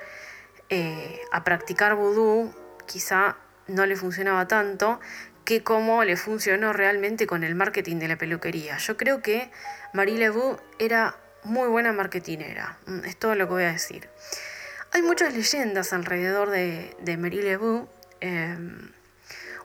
eh, 0.69 1.19
a 1.31 1.43
practicar 1.43 1.95
vudú, 1.95 2.53
quizá 2.85 3.37
no 3.67 3.85
le 3.85 3.95
funcionaba 3.95 4.47
tanto 4.47 4.99
que 5.45 5.63
como 5.63 6.03
le 6.03 6.17
funcionó 6.17 6.71
realmente 6.71 7.27
con 7.27 7.43
el 7.43 7.55
marketing 7.55 7.97
de 7.97 8.07
la 8.07 8.17
peluquería. 8.17 8.77
Yo 8.77 8.95
creo 8.97 9.21
que 9.21 9.51
Marie 9.93 10.17
Lebu 10.17 10.57
era 10.79 11.15
muy 11.43 11.67
buena 11.67 11.91
marketinera, 11.91 12.77
mm, 12.85 13.05
es 13.05 13.17
todo 13.17 13.35
lo 13.35 13.47
que 13.47 13.53
voy 13.53 13.63
a 13.63 13.71
decir. 13.71 14.07
Hay 14.93 15.01
muchas 15.01 15.33
leyendas 15.33 15.93
alrededor 15.93 16.49
de, 16.49 16.95
de 16.99 17.17
Marie 17.17 17.43
Lebu. 17.43 17.87
Em, 18.19 18.91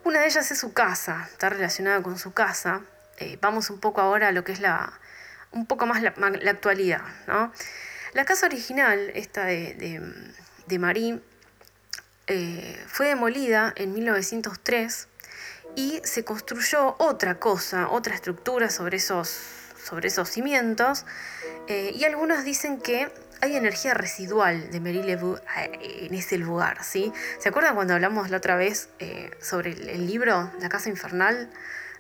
una 0.05 0.20
de 0.20 0.27
ellas 0.27 0.51
es 0.51 0.59
su 0.59 0.72
casa, 0.72 1.29
está 1.31 1.51
relacionada 1.51 2.03
con 2.03 2.18
su 2.18 2.33
casa. 2.33 2.83
Eh, 3.18 3.38
vamos 3.40 3.70
un 3.70 3.81
poco 3.81 4.01
ahora 4.01 4.29
a 4.29 4.33
lo 4.33 4.44
que 4.44 4.53
es 4.53 4.61
la, 4.61 5.01
un 5.52 5.66
poco 5.66 5.87
más 5.87 6.02
la, 6.02 6.14
actualidad. 6.50 7.02
¿no? 7.26 7.52
La 8.12 8.24
casa 8.24 8.46
original, 8.46 9.11
esta 9.14 9.44
de, 9.44 10.02
de, 10.66 10.78
Marie, 10.78 11.20
eh, 12.26 12.85
fue 12.88 13.06
demolida 13.09 13.72
en 13.76 13.92
1903 13.94 15.09
y 15.76 16.00
se 16.04 16.24
construyó 16.24 16.96
otra 16.98 17.38
cosa, 17.38 17.88
otra 17.88 18.14
estructura 18.14 18.70
sobre 18.70 18.96
esos, 18.96 19.28
sobre 19.82 20.09
esos 20.09 20.28
cimientos. 20.28 21.04
Eh, 21.68 21.92
y 21.94 22.04
algunos 22.04 22.44
dicen 22.44 22.80
que 22.80 23.11
hay 23.40 23.56
energía 23.56 23.94
residual 23.94 24.70
de 24.70 24.80
Lebu 24.80 25.38
en 25.56 26.14
ese 26.14 26.38
lugar, 26.38 26.82
¿sí? 26.82 27.12
¿Se 27.38 27.48
acuerdan 27.48 27.74
cuando 27.74 27.94
hablamos 27.94 28.30
la 28.30 28.38
otra 28.38 28.56
vez 28.56 28.88
eh, 28.98 29.30
sobre 29.40 29.72
el, 29.72 30.06
libro 30.06 30.50
La 30.61 30.68
Casa 30.68 30.88
Infernal 30.88 31.50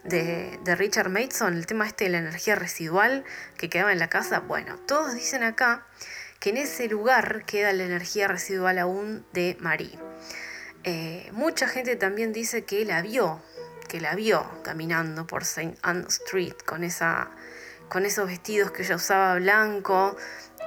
de, 0.08 0.74
Richard 0.76 1.10
Mason, 1.10 1.54
el 1.54 1.66
tema 1.66 1.86
este 1.86 2.04
de 2.04 2.10
la 2.10 2.18
energía 2.18 2.54
residual 2.54 3.24
que 3.56 3.68
quedaba 3.68 3.92
en 3.92 3.98
la 3.98 4.08
casa? 4.08 4.40
Bueno, 4.40 4.76
todos 4.86 5.14
dicen 5.14 5.42
acá 5.42 5.86
que 6.40 6.50
en 6.50 6.58
ese 6.58 6.88
lugar 6.88 7.44
queda 7.44 7.72
la 7.72 7.84
energía 7.84 8.28
residual 8.28 8.78
aún 8.78 9.24
de 9.32 9.56
Marie. 9.60 9.98
Eh, 10.84 11.28
mucha 11.32 11.66
gente 11.66 11.96
también 11.96 12.32
dice 12.32 12.64
que 12.64 12.84
la 12.84 13.02
vio, 13.02 13.42
que 13.88 14.00
la 14.00 14.14
vio 14.14 14.46
caminando 14.62 15.26
por 15.26 15.42
St. 15.42 15.76
Anne 15.82 16.06
Street 16.08 16.54
con, 16.64 16.84
esa, 16.84 17.30
con 17.88 18.04
esos 18.04 18.26
vestidos 18.28 18.70
que 18.70 18.82
ella 18.82 18.96
usaba 18.96 19.34
blanco, 19.36 20.16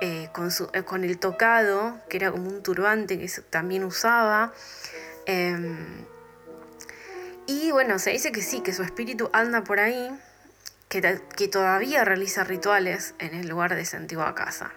eh, 0.01 0.29
con, 0.33 0.49
eh, 0.73 0.83
con, 0.83 1.03
el 1.03 1.19
tocado, 1.19 1.99
que 2.09 2.17
era 2.17 2.31
como 2.31 2.49
un 2.49 2.63
turbante 2.63 3.17
que 3.17 3.29
también 3.49 3.83
usaba. 3.83 4.53
Em, 5.25 6.05
y 7.49 7.71
bueno, 7.71 7.97
se 7.97 8.11
dice 8.11 8.31
que 8.31 8.43
sí, 8.43 8.61
que 8.61 8.73
su 8.73 8.83
espíritu 8.83 9.31
anda 9.33 9.63
por 9.63 9.79
ahí, 9.79 10.15
que, 10.87 11.19
que 11.35 11.47
todavía 11.47 12.05
realiza 12.05 12.43
rituales 12.43 13.15
en 13.17 13.33
el 13.33 13.47
lugar 13.47 13.73
de 13.73 13.81
esa 13.81 13.97
antigua 13.97 14.35
casa. 14.35 14.71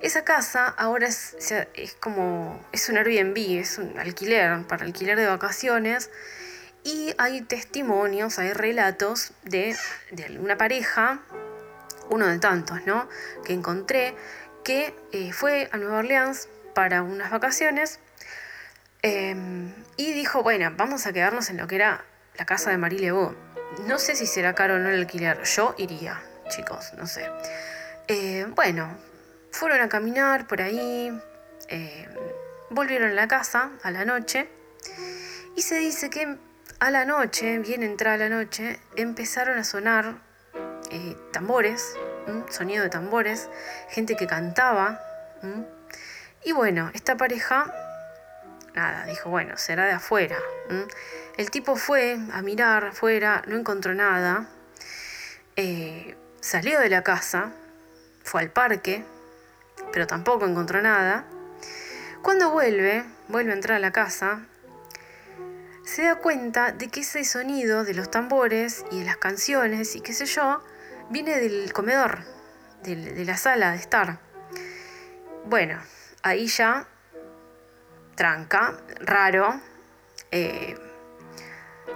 Esa 0.00 0.22
casa 0.22 0.68
ahora 0.68 1.08
es, 1.08 1.34
es 1.74 1.94
como, 1.94 2.64
es 2.70 2.88
un 2.88 2.98
Airbnb, 2.98 3.58
es 3.58 3.78
un 3.78 3.98
alquiler, 3.98 4.62
para 4.68 4.84
alquiler 4.84 5.18
de 5.18 5.26
vacaciones. 5.26 6.10
Y 6.84 7.12
hay 7.18 7.40
testimonios, 7.40 8.38
hay 8.38 8.52
relatos 8.52 9.32
de, 9.42 9.74
de 10.12 10.38
una 10.38 10.56
pareja 10.56 11.20
uno 12.10 12.28
de 12.28 12.38
tantos, 12.38 12.86
¿no? 12.86 13.08
Que 13.44 13.54
encontré, 13.54 14.14
que 14.62 14.94
eh, 15.10 15.32
fue 15.32 15.68
a 15.72 15.78
Nueva 15.78 15.98
Orleans 15.98 16.48
para 16.74 17.02
unas 17.02 17.32
vacaciones 17.32 17.98
em, 19.02 19.72
y 19.96 20.12
dijo, 20.12 20.42
bueno, 20.42 20.72
vamos 20.76 21.06
a 21.06 21.12
quedarnos 21.12 21.50
en 21.50 21.56
lo 21.56 21.66
que 21.66 21.76
era 21.76 22.04
la 22.36 22.44
casa 22.44 22.70
de 22.70 22.78
Marie 22.78 23.00
Lebeau. 23.00 23.34
No 23.86 23.98
sé 23.98 24.14
si 24.14 24.26
será 24.26 24.54
caro 24.54 24.74
o 24.74 24.78
no 24.78 24.90
el 24.90 25.00
alquiler, 25.00 25.42
yo 25.42 25.74
iría, 25.78 26.22
chicos, 26.48 26.92
no 26.96 27.06
sé. 27.06 27.28
Eh, 28.08 28.46
bueno, 28.54 28.96
fueron 29.50 29.80
a 29.80 29.88
caminar 29.88 30.46
por 30.46 30.62
ahí, 30.62 31.12
em, 31.68 32.08
volvieron 32.70 33.10
a 33.10 33.14
la 33.14 33.28
casa 33.28 33.70
a 33.82 33.90
la 33.90 34.04
noche 34.04 34.48
y 35.56 35.62
se 35.62 35.76
dice 35.76 36.10
que 36.10 36.36
a 36.78 36.90
la 36.90 37.04
noche, 37.04 37.58
bien 37.58 37.82
entrada 37.82 38.18
la 38.18 38.28
noche, 38.28 38.78
empezaron 38.96 39.58
a 39.58 39.64
sonar 39.64 40.16
eh, 40.90 41.16
tambores, 41.32 41.96
sonido 42.50 42.82
de 42.82 42.90
tambores, 42.90 43.48
gente 43.88 44.16
que 44.16 44.26
cantaba. 44.26 45.00
Y 46.44 46.52
bueno, 46.52 46.90
esta 46.94 47.16
pareja, 47.16 47.72
nada, 48.76 49.06
dijo, 49.06 49.30
bueno, 49.30 49.56
será 49.56 49.86
de 49.86 49.92
afuera. 49.92 50.38
El 51.36 51.50
tipo 51.50 51.74
fue 51.76 52.18
a 52.32 52.42
mirar 52.42 52.84
afuera, 52.84 53.42
no 53.46 53.56
encontró 53.56 53.94
nada, 53.94 54.48
eh, 55.56 56.14
salió 56.40 56.78
de 56.78 56.88
la 56.88 57.02
casa, 57.02 57.52
fue 58.22 58.42
al 58.42 58.50
parque, 58.50 59.04
pero 59.92 60.06
tampoco 60.06 60.46
encontró 60.46 60.80
nada. 60.82 61.24
Cuando 62.22 62.50
vuelve, 62.50 63.04
vuelve 63.28 63.52
a 63.52 63.54
entrar 63.54 63.76
a 63.76 63.80
la 63.80 63.92
casa, 63.92 64.40
se 65.84 66.02
da 66.02 66.16
cuenta 66.16 66.72
de 66.72 66.88
que 66.88 67.00
ese 67.00 67.24
sonido 67.24 67.84
de 67.84 67.94
los 67.94 68.10
tambores 68.10 68.84
y 68.90 69.00
de 69.00 69.06
las 69.06 69.16
canciones 69.16 69.96
y 69.96 70.00
qué 70.00 70.12
sé 70.12 70.26
yo, 70.26 70.62
viene 71.10 71.40
del 71.40 71.72
comedor, 71.72 72.18
de 72.82 73.24
la 73.24 73.36
sala 73.36 73.72
de 73.72 73.78
estar. 73.78 74.18
Bueno, 75.46 75.80
ahí 76.22 76.48
ya, 76.48 76.88
tranca, 78.16 78.76
raro. 79.00 79.60
Eh, 80.32 80.76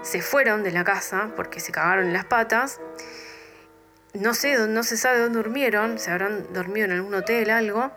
se 0.02 0.22
fueron 0.22 0.62
de 0.62 0.70
la 0.70 0.84
casa 0.84 1.32
porque 1.34 1.58
se 1.60 1.72
cagaron 1.72 2.12
las 2.12 2.24
patas. 2.24 2.80
No 4.14 4.34
sé, 4.34 4.66
no 4.66 4.82
se 4.82 4.96
sabe 4.96 5.18
dónde 5.18 5.38
durmieron, 5.38 5.98
se 5.98 6.10
habrán 6.10 6.52
dormido 6.52 6.86
en 6.86 6.92
algún 6.92 7.14
hotel, 7.14 7.50
algo. 7.50 7.90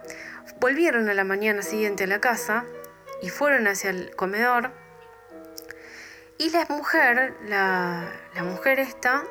Volvieron 0.59 1.09
a 1.09 1.13
la 1.13 1.23
mañana 1.23 1.61
siguiente 1.61 2.03
a 2.03 2.07
la 2.07 2.19
casa 2.19 2.65
y 3.21 3.29
fueron 3.29 3.67
hacia 3.67 3.89
el 3.89 4.15
comedor. 4.15 4.71
Y 6.37 6.49
la 6.49 6.65
mujer, 6.69 7.35
la, 7.47 8.11
la 8.35 8.43
mujer 8.43 8.79
esta, 8.79 9.23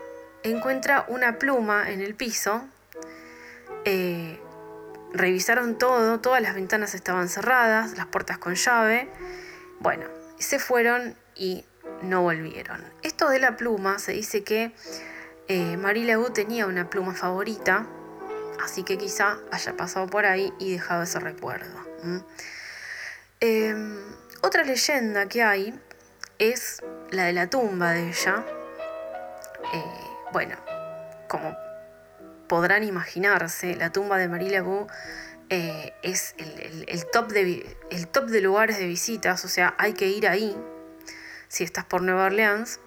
encuentra 0.42 1.04
una 1.08 1.38
pluma 1.38 1.90
en 1.90 2.00
el 2.00 2.14
piso. 2.14 2.66
Eh, 3.84 4.40
revisaron 5.12 5.78
todo, 5.78 6.20
todas 6.20 6.40
las 6.42 6.54
ventanas 6.54 6.94
estaban 6.94 7.28
cerradas, 7.28 7.96
las 7.96 8.06
puertas 8.06 8.38
con 8.38 8.54
llave. 8.54 9.08
Bueno, 9.80 10.06
se 10.38 10.58
fueron 10.58 11.16
y 11.34 11.64
no 12.02 12.22
volvieron. 12.22 12.82
Esto 13.02 13.28
de 13.28 13.38
la 13.38 13.56
pluma 13.56 13.98
se 13.98 14.12
dice 14.12 14.42
que 14.42 14.72
eh, 15.48 15.76
Marie 15.76 16.16
tenía 16.32 16.66
una 16.66 16.88
pluma 16.88 17.14
favorita, 17.14 17.86
así 18.62 18.82
que 18.82 18.98
quizá 18.98 19.38
haya 19.50 19.76
pasado 19.76 20.06
por 20.06 20.24
ahí 20.24 20.52
y 20.58 20.72
dejado 20.72 21.02
ese 21.02 21.20
recuerdo. 21.20 21.80
Em, 23.40 23.98
otra 24.42 24.64
leyenda 24.64 25.28
que 25.28 25.42
hay 25.42 25.78
es 26.38 26.82
la 27.10 27.24
de 27.24 27.32
la 27.32 27.50
tumba 27.50 27.92
de 27.92 28.08
ella. 28.08 28.44
Eh, 29.72 29.84
bueno, 30.32 30.56
como 31.28 31.56
podrán 32.52 32.84
imaginarse, 32.84 33.76
la 33.76 33.92
tumba 33.92 34.18
de 34.18 34.28
Marie 34.28 34.50
Laveau 34.50 34.86
eh, 35.48 35.94
es 36.02 36.34
el, 36.36 37.06
top 37.10 37.32
de, 37.32 37.64
top 38.12 38.26
de 38.26 38.42
lugares 38.42 38.76
de 38.76 38.86
visitas, 38.86 39.42
o 39.46 39.48
sea, 39.48 39.74
hay 39.78 39.94
que 39.94 40.08
ir 40.08 40.28
ahí 40.28 40.54
si 41.48 41.64
estás 41.64 41.86
por 41.86 42.02
Nueva 42.02 42.26
Orleans. 42.26 42.78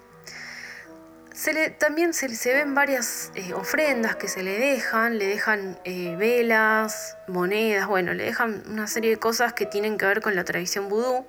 Se 1.33 1.51
le, 1.51 1.71
también 1.71 2.13
se, 2.13 2.29
se, 2.35 2.53
ven 2.53 2.75
varias 2.75 3.31
eh, 3.33 3.55
ofrendas 3.55 4.15
que 4.17 4.27
se 4.27 4.43
le 4.43 4.59
dejan, 4.59 5.17
le 5.17 5.25
dejan 5.25 5.79
eh, 5.83 6.15
velas, 6.15 7.17
monedas, 7.27 7.87
bueno, 7.87 8.13
le 8.13 8.23
dejan 8.23 8.61
una 8.67 8.85
serie 8.85 9.09
de 9.09 9.17
cosas 9.17 9.53
que 9.53 9.65
tienen 9.65 9.97
que 9.97 10.05
ver 10.05 10.21
con 10.21 10.35
la 10.35 10.43
tradición 10.43 10.89
vudú. 10.89 11.25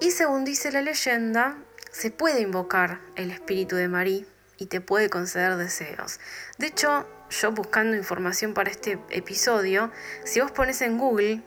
Y 0.00 0.12
según 0.12 0.46
dice 0.46 0.72
la 0.72 0.80
leyenda, 0.80 1.58
se 1.92 2.10
puede 2.10 2.40
invocar 2.40 3.00
el 3.14 3.30
espíritu 3.30 3.76
de 3.76 3.88
Marie 3.88 4.24
y 4.58 4.66
te 4.66 4.80
puede 4.80 5.10
conceder 5.10 5.56
deseos. 5.56 6.20
De 6.58 6.66
hecho, 6.66 7.06
yo 7.30 7.52
buscando 7.52 7.96
información 7.96 8.54
para 8.54 8.70
este 8.70 8.98
episodio, 9.10 9.90
si 10.24 10.40
vos 10.40 10.52
pones 10.52 10.80
en 10.82 10.98
Google, 10.98 11.42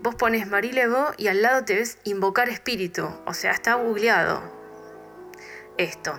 vos 0.00 0.14
pones 0.14 0.46
Marilego 0.46 1.12
y 1.16 1.28
al 1.28 1.42
lado 1.42 1.64
te 1.64 1.74
ves 1.74 1.98
invocar 2.04 2.48
espíritu, 2.48 3.08
o 3.26 3.34
sea, 3.34 3.52
está 3.52 3.74
googleado 3.74 4.42
esto. 5.76 6.18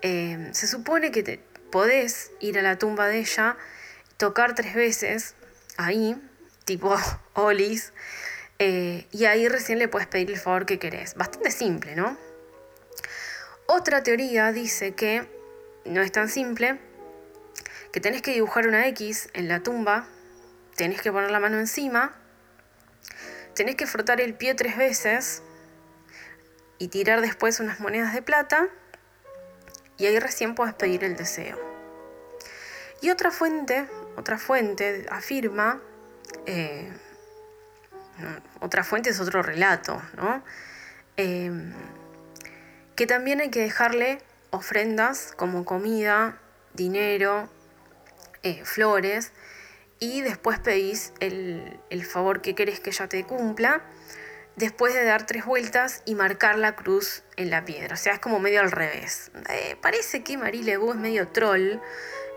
Em, 0.00 0.52
se 0.52 0.66
supone 0.66 1.10
que 1.10 1.22
te 1.22 1.38
podés 1.70 2.32
ir 2.40 2.58
a 2.58 2.62
la 2.62 2.78
tumba 2.78 3.06
de 3.06 3.20
ella, 3.20 3.56
tocar 4.16 4.54
tres 4.54 4.74
veces 4.74 5.34
ahí, 5.76 6.20
tipo 6.64 6.94
Olis, 7.34 7.92
eh, 8.58 9.06
y 9.10 9.24
ahí 9.24 9.48
recién 9.48 9.78
le 9.78 9.88
puedes 9.88 10.08
pedir 10.08 10.30
el 10.30 10.38
favor 10.38 10.66
que 10.66 10.78
querés. 10.78 11.14
Bastante 11.14 11.50
simple, 11.50 11.96
¿no? 11.96 12.16
Otra 13.66 14.02
teoría 14.02 14.52
dice 14.52 14.94
que 14.94 15.28
no 15.84 16.02
es 16.02 16.12
tan 16.12 16.28
simple, 16.28 16.78
que 17.92 18.00
tenés 18.00 18.22
que 18.22 18.32
dibujar 18.32 18.66
una 18.66 18.86
X 18.88 19.28
en 19.34 19.48
la 19.48 19.60
tumba, 19.62 20.06
tenés 20.76 21.00
que 21.00 21.12
poner 21.12 21.30
la 21.30 21.40
mano 21.40 21.58
encima, 21.58 22.12
tenés 23.54 23.76
que 23.76 23.86
frotar 23.86 24.20
el 24.20 24.34
pie 24.34 24.54
tres 24.54 24.76
veces 24.76 25.42
y 26.78 26.88
tirar 26.88 27.20
después 27.20 27.60
unas 27.60 27.80
monedas 27.80 28.14
de 28.14 28.22
plata 28.22 28.68
y 29.98 30.06
ahí 30.06 30.18
recién 30.18 30.54
puedes 30.54 30.74
pedir 30.74 31.04
el 31.04 31.16
deseo. 31.16 31.58
Y 33.00 33.10
otra 33.10 33.30
fuente, 33.30 33.88
otra 34.16 34.38
fuente 34.38 35.06
afirma, 35.10 35.80
eh, 36.46 36.90
otra 38.60 38.84
fuente 38.84 39.10
es 39.10 39.20
otro 39.20 39.42
relato, 39.42 40.00
¿no? 40.16 40.42
Em, 41.16 41.72
que 43.02 43.08
también 43.08 43.40
hay 43.40 43.50
que 43.50 43.58
dejarle 43.58 44.18
ofrendas 44.50 45.32
como 45.36 45.64
comida, 45.64 46.38
dinero, 46.72 47.48
eh, 48.44 48.64
flores, 48.64 49.32
y 49.98 50.20
después 50.20 50.60
pedís 50.60 51.12
el, 51.18 51.80
el 51.90 52.04
favor 52.04 52.42
que 52.42 52.54
querés 52.54 52.78
que 52.78 52.90
ella 52.90 53.08
te 53.08 53.24
cumpla, 53.24 53.82
después 54.54 54.94
de 54.94 55.02
dar 55.02 55.26
tres 55.26 55.44
vueltas 55.44 56.02
y 56.04 56.14
marcar 56.14 56.56
la 56.58 56.76
cruz 56.76 57.24
en 57.34 57.50
la 57.50 57.64
piedra. 57.64 57.94
O 57.94 57.96
sea, 57.96 58.12
es 58.12 58.18
como 58.20 58.38
medio 58.38 58.60
al 58.60 58.70
revés. 58.70 59.32
Eh, 59.48 59.76
parece 59.82 60.22
que 60.22 60.38
Marie 60.38 60.62
Lebu 60.62 60.92
es 60.92 60.96
medio 60.96 61.26
troll. 61.26 61.80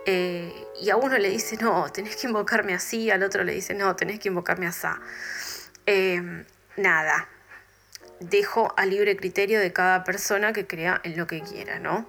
Eh, 0.08 0.52
y 0.82 0.90
a 0.90 0.96
uno 0.96 1.16
le 1.20 1.30
dice, 1.30 1.58
no, 1.58 1.92
tenés 1.92 2.16
que 2.16 2.26
invocarme 2.26 2.74
así, 2.74 3.12
al 3.12 3.22
otro 3.22 3.44
le 3.44 3.54
dice, 3.54 3.76
no, 3.76 3.96
tenés 3.96 4.20
que 4.20 4.30
invocarme 4.30 4.66
así. 4.66 4.88
nada, 6.76 7.30
dejo 8.20 8.74
a 8.78 8.86
libre 8.86 9.18
criterio 9.18 9.60
de 9.60 9.74
cada 9.74 10.04
persona 10.04 10.54
que 10.54 10.68
crea 10.68 11.02
en 11.04 11.18
lo 11.18 11.28
que 11.28 11.42
quiera, 11.42 11.80
¿no? 11.80 12.08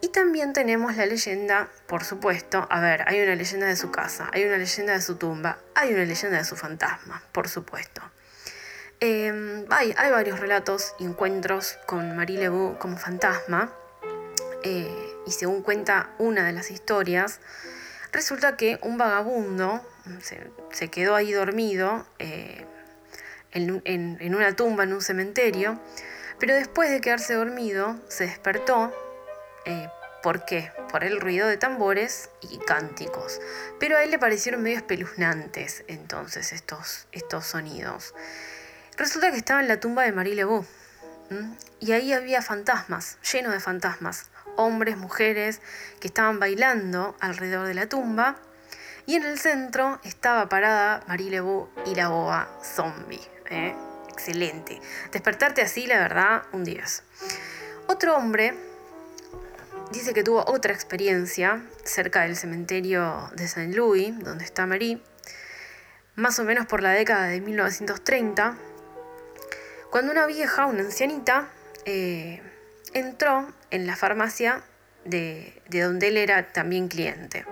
Y 0.00 0.08
también 0.08 0.52
tenemos 0.52 0.96
la 0.96 1.06
leyenda, 1.06 1.68
por 1.88 2.04
supuesto, 2.04 2.66
a 2.70 2.80
ver, 2.80 3.02
hay 3.08 3.20
una 3.20 3.34
leyenda 3.34 3.66
de 3.66 3.74
su 3.74 3.90
casa, 3.90 4.30
hay 4.32 4.44
una 4.44 4.56
leyenda 4.56 4.92
de 4.92 5.00
su 5.00 5.16
tumba, 5.16 5.58
hay 5.74 5.92
una 5.92 6.04
leyenda 6.04 6.38
de 6.38 6.44
su 6.44 6.54
fantasma, 6.54 7.22
por 7.32 7.48
supuesto. 7.48 8.00
Em, 9.00 9.64
hay, 9.70 9.92
varios 10.10 10.38
relatos 10.38 10.94
y 10.98 11.04
encuentros 11.04 11.78
con 11.86 12.16
Marie 12.16 12.38
Lebu 12.38 12.78
como 12.78 12.96
fantasma, 12.96 13.72
eh, 14.62 14.88
y 15.26 15.32
según 15.32 15.62
cuenta 15.62 16.10
una 16.18 16.46
de 16.46 16.52
las 16.52 16.70
historias, 16.70 17.40
resulta 18.12 18.56
que 18.56 18.78
un 18.82 18.98
vagabundo 18.98 19.80
se, 20.70 20.88
quedó 20.90 21.16
ahí 21.16 21.32
dormido 21.32 22.06
eh, 22.18 22.64
en, 23.52 24.34
una 24.34 24.54
tumba 24.54 24.84
en 24.84 24.92
un 24.92 25.02
cementerio, 25.02 25.80
pero 26.38 26.54
después 26.54 26.90
de 26.90 27.00
quedarse 27.00 27.34
dormido 27.34 27.98
se 28.08 28.26
despertó. 28.26 28.92
Eh, 29.64 29.88
¿Por 30.22 30.44
qué? 30.44 30.72
Por 30.90 31.04
el 31.04 31.20
ruido 31.20 31.46
de 31.46 31.56
tambores 31.56 32.30
y 32.40 32.58
cánticos. 32.58 33.40
Pero 33.78 33.96
a 33.96 34.02
él 34.02 34.10
le 34.10 34.18
parecieron 34.18 34.62
medio 34.62 34.76
espeluznantes 34.76 35.84
entonces 35.86 36.52
estos, 36.52 37.06
estos 37.12 37.46
sonidos. 37.46 38.14
Resulta 38.96 39.30
que 39.30 39.36
estaba 39.36 39.60
en 39.60 39.68
la 39.68 39.78
tumba 39.78 40.02
de 40.02 40.12
Marie 40.12 40.34
Lebeau. 40.34 40.66
Y 41.78 41.92
ahí 41.92 42.12
había 42.12 42.42
fantasmas, 42.42 43.18
llenos 43.32 43.52
de 43.52 43.60
fantasmas. 43.60 44.30
Hombres, 44.56 44.96
mujeres, 44.96 45.60
que 46.00 46.08
estaban 46.08 46.40
bailando 46.40 47.16
alrededor 47.20 47.68
de 47.68 47.74
la 47.74 47.88
tumba. 47.88 48.36
Y 49.06 49.14
en 49.14 49.24
el 49.24 49.38
centro 49.38 50.00
estaba 50.02 50.48
parada 50.48 51.04
Marie 51.06 51.30
Lebeau 51.30 51.70
y 51.86 51.94
la 51.94 52.08
boa 52.08 52.48
zombie. 52.62 53.37
¿Eh? 53.50 53.74
Excelente. 54.10 54.80
Despertarte 55.12 55.62
así, 55.62 55.86
la 55.86 55.98
verdad, 55.98 56.42
un 56.52 56.64
10. 56.64 57.02
Otro 57.86 58.16
hombre 58.16 58.54
dice 59.92 60.12
que 60.12 60.22
tuvo 60.22 60.44
otra 60.46 60.72
experiencia 60.72 61.62
cerca 61.84 62.22
del 62.22 62.36
cementerio 62.36 63.30
de 63.34 63.48
Saint 63.48 63.74
Louis, 63.74 64.18
donde 64.18 64.44
está 64.44 64.66
Marie, 64.66 65.00
más 66.14 66.38
o 66.38 66.44
menos 66.44 66.66
por 66.66 66.82
la 66.82 66.90
década 66.90 67.26
de 67.26 67.40
1930, 67.40 68.56
cuando 69.90 70.12
una 70.12 70.26
vieja, 70.26 70.66
una 70.66 70.80
ancianita, 70.80 71.48
eh, 71.84 72.42
entró 72.92 73.48
en 73.70 73.86
la 73.86 73.96
farmacia 73.96 74.62
de, 75.04 75.62
donde 75.70 76.08
él 76.08 76.16
era 76.16 76.52
también 76.52 76.88
cliente. 76.88 77.46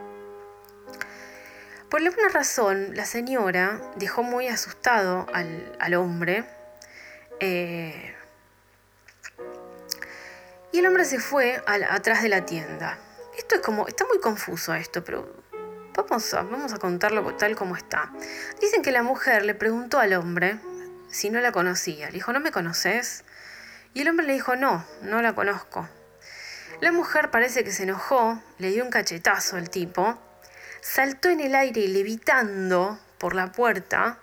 Por 1.91 2.03
alguna 2.03 2.29
razón, 2.29 2.97
la 2.97 3.05
señora 3.05 3.81
dejó 3.95 4.25
muy 4.25 4.49
asustado 4.49 5.27
al, 5.33 5.95
hombre. 5.95 6.45
Eh, 7.39 8.15
y 10.73 10.81
el 10.81 10.87
hombre 10.87 11.05
se 11.05 11.21
fue 11.21 11.63
atrás 11.67 12.23
de 12.23 12.29
la 12.29 12.45
tienda. 12.45 12.99
Esto 13.39 13.55
es 13.55 13.61
como, 13.61 13.87
está 13.87 14.05
muy 14.05 14.19
confuso 14.19 14.75
esto, 14.75 15.05
pero 15.05 15.33
vamos 15.95 16.35
a, 16.35 16.43
vamos 16.43 16.73
a 16.73 16.79
contarlo 16.79 17.23
tal 17.37 17.55
como 17.55 17.77
está. 17.77 18.13
Dicen 18.61 18.83
que 18.83 18.91
la 18.91 19.05
mujer 19.05 19.45
le 19.45 19.55
preguntó 19.55 20.01
al 20.01 20.13
hombre 20.15 20.59
si 21.09 21.31
no 21.31 21.41
la 21.41 21.53
conocía. 21.53 22.07
Le 22.07 22.15
dijo, 22.15 22.33
¿no 22.33 22.41
me 22.41 22.51
conoces? 22.51 23.25
Y 23.95 24.01
el 24.01 24.09
hombre 24.09 24.27
le 24.27 24.33
dijo, 24.33 24.57
no, 24.57 24.85
no 25.03 25.23
la 25.23 25.37
conozco. 25.37 25.89
La 26.81 26.91
mujer 26.91 27.31
parece 27.31 27.63
que 27.63 27.71
se 27.71 27.85
enojó, 27.85 28.43
le 28.59 28.71
dio 28.71 28.85
un 28.85 28.91
cachetazo 28.91 29.57
al 29.57 29.71
tipo 29.71 30.19
saltó 30.87 31.31
en 31.31 31.41
el 31.41 31.57
aire 31.57 31.89
levitando 31.89 32.99
por 33.19 33.35
la 33.35 33.51
puerta 33.51 34.19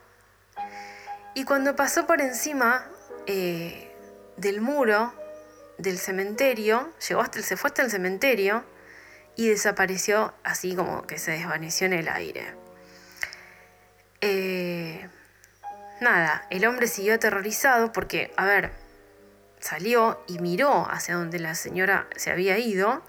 y 1.36 1.44
cuando 1.44 1.76
pasó 1.76 2.08
por 2.08 2.22
encima 2.22 2.88
eh, 3.28 3.92
del 4.38 4.62
muro 4.62 5.14
del 5.78 5.98
cementerio, 5.98 6.94
llegó 7.08 7.22
hasta 7.22 7.40
el, 7.40 7.44
se 7.44 7.58
fue 7.58 7.68
hasta 7.68 7.82
el 7.82 7.92
cementerio 7.92 8.64
y 9.36 9.50
desapareció 9.50 10.34
así 10.44 10.74
como 10.74 11.06
que 11.06 11.20
se 11.20 11.32
desvaneció 11.32 11.88
en 11.88 11.94
el 11.94 12.08
aire. 12.08 12.56
Eh, 14.22 15.10
nada, 16.00 16.48
el 16.50 16.66
hombre 16.66 16.88
siguió 16.88 17.16
aterrorizado 17.16 17.92
porque, 17.92 18.32
a 18.38 18.46
ver, 18.46 18.72
salió 19.60 20.24
y 20.28 20.40
miró 20.40 20.88
hacia 20.90 21.16
donde 21.16 21.40
la 21.40 21.56
señora 21.56 22.08
se 22.16 22.32
había 22.32 22.58
ido 22.58 23.04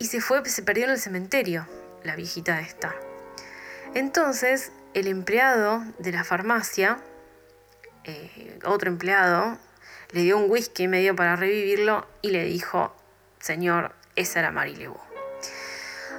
y 0.00 0.06
se 0.06 0.20
fue, 0.20 0.44
se 0.46 0.64
perdió 0.64 0.86
en 0.86 0.90
el 0.90 0.98
cementerio 0.98 1.66
la 2.04 2.16
viejita 2.16 2.60
esta. 2.60 2.94
Entonces, 3.94 4.72
el 4.94 5.06
empleado 5.06 5.84
de 5.98 6.12
la 6.12 6.24
farmacia, 6.24 6.98
eh, 8.04 8.58
otro 8.64 8.90
empleado, 8.90 9.58
le 10.12 10.22
dio 10.22 10.38
un 10.38 10.50
whisky 10.50 10.88
medio 10.88 11.14
para 11.14 11.36
revivirlo 11.36 12.06
y 12.22 12.30
le 12.30 12.44
dijo, 12.44 12.94
señor, 13.38 13.94
esa 14.16 14.40
era 14.40 14.50
Marie 14.50 14.76
Lebu. 14.76 14.98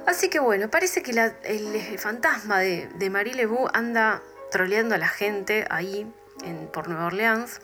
Así 0.06 0.28
que 0.28 0.40
bueno, 0.40 0.68
parece 0.68 1.02
que 1.02 1.12
el, 1.12 1.98
fantasma 1.98 2.58
de, 2.58 3.10
Marie 3.10 3.34
Lebu 3.34 3.68
anda 3.72 4.22
troleando 4.50 4.94
a 4.94 4.98
la 4.98 5.08
gente 5.08 5.66
ahí 5.70 6.10
en, 6.44 6.68
por 6.68 6.88
Nueva 6.88 7.06
Orleans. 7.06 7.60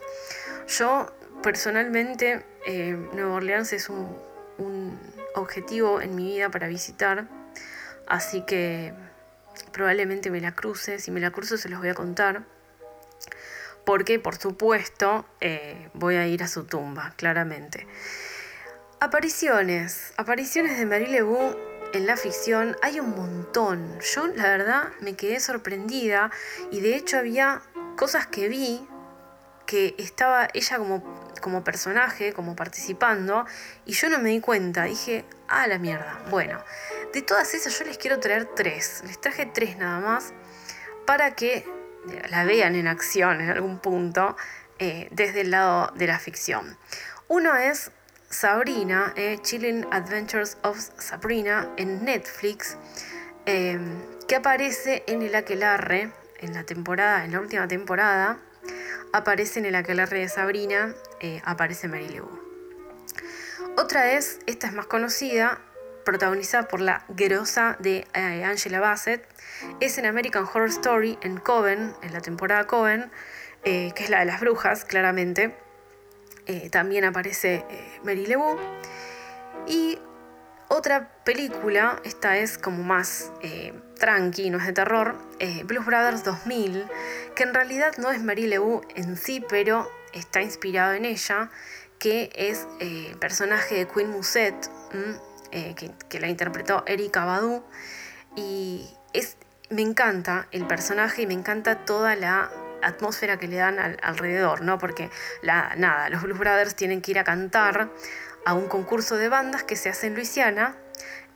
Yo 0.67 1.11
personalmente, 1.43 2.45
eh, 2.65 2.97
Nueva 3.13 3.35
Orleans 3.35 3.73
es 3.73 3.89
un 3.89 4.99
objetivo 5.35 6.01
en 6.01 6.15
mi 6.15 6.25
vida 6.33 6.49
para 6.49 6.67
visitar 6.67 7.27
Así 8.09 8.41
que 8.41 8.93
probablemente 9.71 10.29
me 10.31 10.41
la 10.41 10.53
cruce. 10.53 10.99
Si 10.99 11.11
me 11.11 11.19
la 11.19 11.31
cruzo 11.31 11.57
se 11.57 11.69
los 11.69 11.79
voy 11.79 11.89
a 11.89 11.93
contar. 11.93 12.43
Porque, 13.85 14.19
por 14.19 14.35
supuesto, 14.35 15.25
eh, 15.41 15.89
voy 15.93 16.15
a 16.15 16.27
ir 16.27 16.43
a 16.43 16.47
su 16.47 16.65
tumba, 16.65 17.13
claramente. 17.15 17.87
Apariciones. 18.99 20.13
Apariciones 20.17 20.77
de 20.77 20.85
Marie 20.85 21.07
Lebu 21.07 21.55
en 21.93 22.05
la 22.05 22.17
ficción 22.17 22.75
hay 22.81 22.99
un 22.99 23.11
montón. 23.11 23.99
Yo, 24.13 24.27
la 24.27 24.43
verdad, 24.43 24.89
me 24.99 25.15
quedé 25.15 25.39
sorprendida. 25.39 26.31
Y 26.71 26.81
de 26.81 26.95
hecho 26.95 27.17
había 27.17 27.61
cosas 27.95 28.27
que 28.27 28.47
vi 28.47 28.87
que 29.65 29.93
estaba 29.99 30.47
ella 30.55 30.79
como, 30.79 31.03
como 31.41 31.63
personaje, 31.63 32.33
como 32.33 32.55
participando, 32.55 33.45
y 33.85 33.93
yo 33.93 34.09
no 34.09 34.17
me 34.17 34.29
di 34.29 34.39
cuenta. 34.39 34.85
Dije, 34.85 35.25
ah, 35.47 35.67
la 35.67 35.77
mierda. 35.77 36.19
Bueno, 36.31 36.59
de 37.13 37.21
todas 37.21 37.53
esas 37.53 37.77
yo 37.77 37.85
les 37.85 37.97
quiero 37.97 38.19
traer 38.19 38.45
tres. 38.45 39.03
Les 39.05 39.19
traje 39.19 39.45
tres 39.45 39.77
nada 39.77 39.99
más 39.99 40.33
para 41.05 41.35
que 41.35 41.65
la 42.29 42.43
vean 42.45 42.75
en 42.75 42.87
acción 42.87 43.41
en 43.41 43.49
algún 43.49 43.79
punto 43.79 44.35
eh, 44.79 45.07
desde 45.11 45.41
el 45.41 45.51
lado 45.51 45.91
de 45.95 46.07
la 46.07 46.19
ficción. 46.19 46.77
Uno 47.27 47.55
es 47.55 47.91
Sabrina, 48.29 49.13
eh, 49.15 49.37
Chilling 49.41 49.87
Adventures 49.91 50.57
of 50.63 50.79
Sabrina 50.97 51.69
en 51.77 52.05
Netflix, 52.05 52.77
em, 53.45 54.01
que 54.27 54.35
aparece 54.35 55.03
en 55.07 55.21
el 55.23 55.35
aquelarre, 55.35 56.11
en 56.39 56.53
la 56.53 56.63
temporada, 56.63 57.25
en 57.25 57.31
la 57.31 57.39
última 57.39 57.67
temporada, 57.67 58.37
aparece 59.11 59.59
en 59.59 59.65
el 59.65 59.75
aquelarre 59.75 60.19
de 60.19 60.29
Sabrina, 60.29 60.93
eh, 61.19 61.41
aparece 61.43 61.87
Mary 61.87 62.09
Lou. 62.09 62.29
Otra 63.77 64.13
es, 64.13 64.39
esta 64.45 64.67
es 64.67 64.73
más 64.73 64.85
conocida, 64.85 65.59
protagonizada 66.03 66.67
por 66.67 66.81
la 66.81 67.03
grosa 67.09 67.77
de 67.79 68.07
eh, 68.13 68.43
Angela 68.43 68.79
Bassett, 68.79 69.25
es 69.79 69.97
en 69.97 70.05
American 70.05 70.45
Horror 70.45 70.69
Story 70.69 71.17
en 71.21 71.37
Coven, 71.37 71.93
en 72.01 72.13
la 72.13 72.21
temporada 72.21 72.65
Coven, 72.67 73.11
eh, 73.63 73.91
que 73.95 74.03
es 74.05 74.09
la 74.09 74.19
de 74.19 74.25
las 74.25 74.39
brujas, 74.39 74.85
claramente. 74.85 75.55
Eh, 76.45 76.69
también 76.69 77.05
aparece 77.05 77.63
Mary 78.03 78.25
Lebu. 78.25 78.57
Y 79.67 79.99
otra 80.67 81.09
película, 81.23 81.99
esta 82.03 82.37
es 82.37 82.57
como 82.57 82.83
más 82.83 83.31
tranqui, 83.99 84.49
no 84.49 84.57
es 84.57 84.65
de 84.65 84.73
terror, 84.73 85.15
Blues 85.65 85.85
Brothers 85.85 86.23
2000, 86.23 86.85
que 87.35 87.43
en 87.43 87.53
realidad 87.53 87.97
no 87.97 88.09
es 88.11 88.23
Marie 88.23 88.47
Lebu 88.47 88.81
en 88.95 89.17
sí, 89.17 89.45
pero 89.47 89.91
está 90.13 90.41
inspirado 90.41 90.93
en 90.93 91.05
ella, 91.05 91.51
que 91.99 92.31
es 92.33 92.65
el 92.79 93.15
personaje 93.17 93.75
de 93.75 93.87
Queen 93.87 94.09
Musette, 94.09 94.69
eh, 95.51 95.75
que, 95.75 96.19
la 96.19 96.27
interpretó 96.27 96.83
Erika 96.85 97.25
Badu. 97.25 97.63
Y 98.35 98.89
es, 99.13 99.37
me 99.69 99.81
encanta 99.81 100.47
el 100.51 100.67
personaje 100.67 101.23
y 101.23 101.27
me 101.27 101.33
encanta 101.33 101.85
toda 101.85 102.15
la 102.15 102.49
atmósfera 102.81 103.37
que 103.37 103.47
le 103.47 103.57
dan 103.57 103.97
alrededor, 104.01 104.61
¿no? 104.61 104.77
Porque 104.77 105.09
la, 105.41 105.75
nada, 105.75 106.09
los 106.09 106.21
Blues 106.21 106.39
Brothers 106.39 106.75
tienen 106.75 107.01
que 107.01 107.11
ir 107.11 107.19
a 107.19 107.23
cantar 107.23 107.89
a 108.45 108.53
un 108.53 108.67
concurso 108.67 109.17
de 109.17 109.29
bandas 109.29 109.63
que 109.63 109.75
se 109.75 109.89
hace 109.89 110.07
en 110.07 110.15
Luisiana 110.15 110.77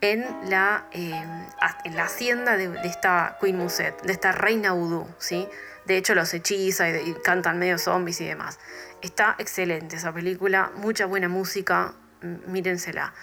en 0.04 0.26
la, 0.50 0.86
em, 0.92 1.48
en 1.86 1.96
la 1.96 2.04
hacienda 2.04 2.58
de, 2.58 2.78
esta 2.84 3.38
Queen 3.40 3.58
Musette, 3.58 4.02
de 4.02 4.12
esta 4.12 4.34
reina 4.34 4.74
vudú, 4.74 5.08
¿sí? 5.18 5.48
De 5.86 5.96
hecho 5.96 6.14
los 6.14 6.34
hechiza 6.34 6.90
y, 6.90 7.14
cantan 7.24 7.58
medio 7.58 7.78
zombies 7.78 8.20
y 8.20 8.26
demás. 8.26 8.60
Está 9.02 9.36
excelente 9.38 9.96
esa 9.96 10.14
película, 10.14 10.72
mucha 10.76 11.06
buena 11.06 11.30
música, 11.30 11.94
mírensela. 12.22 13.14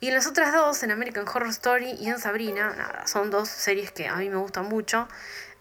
Y 0.00 0.08
en 0.08 0.14
las 0.14 0.26
otras 0.26 0.52
dos, 0.52 0.82
en 0.82 0.90
American 0.90 1.26
Horror 1.26 1.48
Story 1.48 1.96
y 1.98 2.08
en 2.08 2.18
Sabrina, 2.18 2.72
nada, 2.76 3.06
son 3.06 3.30
dos 3.30 3.48
series 3.48 3.90
que 3.90 4.06
a 4.06 4.16
mí 4.16 4.28
me 4.30 4.36
gustan 4.36 4.68
mucho 4.68 5.08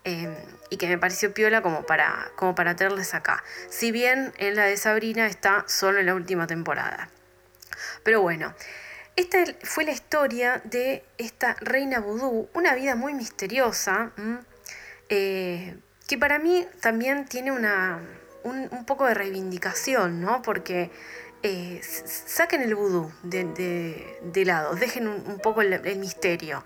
em, 0.04 0.36
y 0.70 0.78
que 0.78 0.88
me 0.88 0.98
pareció 0.98 1.34
piola 1.34 1.62
como 1.62 1.86
para, 1.86 2.32
como 2.36 2.54
para 2.54 2.76
tenerles 2.76 3.14
acá. 3.14 3.44
Si 3.70 3.92
bien 3.92 4.34
en 4.38 4.56
la 4.56 4.66
de 4.66 4.78
Sabrina 4.78 5.26
está 5.26 5.66
solo 5.68 6.00
en 6.00 6.06
la 6.06 6.16
última 6.16 6.46
temporada. 6.46 7.10
Pero 8.04 8.22
bueno, 8.22 8.54
esta 9.16 9.40
fue 9.64 9.84
la 9.84 9.92
historia 9.92 10.62
de 10.64 11.04
esta 11.18 11.56
reina 11.60 12.00
vudú, 12.00 12.50
una 12.54 12.76
vida 12.76 12.96
muy 12.96 13.16
misteriosa, 13.16 14.12
eh, 15.10 15.76
que 16.08 16.18
para 16.20 16.38
mí 16.38 16.68
también 16.82 17.26
tiene 17.26 17.52
una, 17.52 18.00
un, 18.44 18.86
poco 18.86 19.06
de 19.06 19.14
reivindicación, 19.14 20.22
¿no? 20.22 20.42
Porque 20.42 20.92
eh, 21.44 21.82
saquen 21.84 22.62
el 22.62 22.76
vudú 22.76 23.12
de, 23.24 24.44
lado, 24.46 24.76
dejen 24.76 25.08
un, 25.08 25.40
poco 25.40 25.62
el, 25.62 25.98
misterio. 25.98 26.64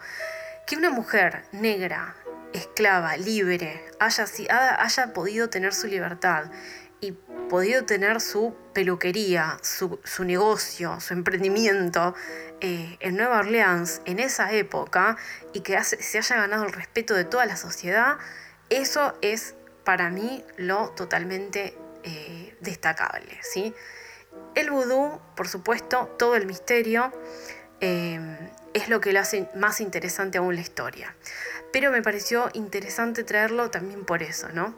Que 0.66 0.76
una 0.76 0.90
mujer 0.90 1.44
negra, 1.52 2.16
esclava, 2.54 3.18
libre, 3.18 3.84
haya, 4.00 5.14
podido 5.14 5.50
tener 5.50 5.74
su 5.74 5.88
libertad 5.88 6.46
y 7.02 7.14
podido 7.50 7.84
tener 7.84 8.22
su 8.22 8.56
peluquería, 8.74 9.58
su, 9.62 10.00
negocio, 10.24 11.00
su 11.02 11.14
emprendimiento 11.14 12.16
eh, 12.62 12.98
en 13.00 13.18
Nueva 13.18 13.40
Orleans 13.40 14.02
en 14.06 14.20
esa 14.20 14.54
época 14.54 15.18
y 15.52 15.62
que 15.62 15.84
se 15.84 16.18
haya 16.18 16.36
ganado 16.38 16.64
el 16.64 16.72
respeto 16.72 17.14
de 17.14 17.26
toda 17.26 17.46
la 17.46 17.58
sociedad, 17.58 18.18
eso 18.70 19.18
es 19.22 19.56
para 19.84 20.10
mí 20.10 20.46
lo 20.58 20.90
totalmente 20.92 21.76
eh, 22.04 22.56
destacable. 22.62 23.38
¿sí? 23.42 23.74
El 24.56 24.70
vudú, 24.70 25.20
por 25.36 25.48
supuesto, 25.48 26.14
todo 26.18 26.36
el 26.36 26.46
misterio. 26.46 27.12
Eh, 27.80 28.20
es 28.74 28.90
lo 28.90 29.02
que 29.02 29.14
lo 29.14 29.20
hace 29.20 29.50
más 29.56 29.82
interesante 29.82 30.38
aún 30.38 30.56
la 30.56 30.62
historia. 30.62 31.16
Pero 31.74 31.92
me 31.92 32.02
pareció 32.02 32.50
interesante 32.54 33.24
traerlo 33.24 33.70
también 33.70 34.06
por 34.06 34.24
eso, 34.24 34.50
¿no? 34.50 34.76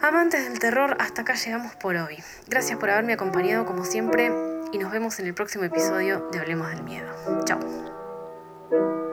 Amantes 0.00 0.48
del 0.48 0.58
terror, 0.58 0.96
hasta 1.00 1.22
acá 1.22 1.34
llegamos 1.34 1.74
por 1.76 1.96
hoy. 1.96 2.22
Gracias 2.48 2.78
por 2.78 2.90
haberme 2.90 3.14
acompañado 3.14 3.64
como 3.64 3.84
siempre 3.84 4.30
y 4.72 4.78
nos 4.78 4.92
vemos 4.92 5.18
en 5.18 5.26
el 5.26 5.34
próximo 5.34 5.64
episodio 5.64 6.28
de 6.32 6.38
Hablemos 6.38 6.68
del 6.68 6.82
Miedo. 6.82 7.44
Chao. 7.44 9.05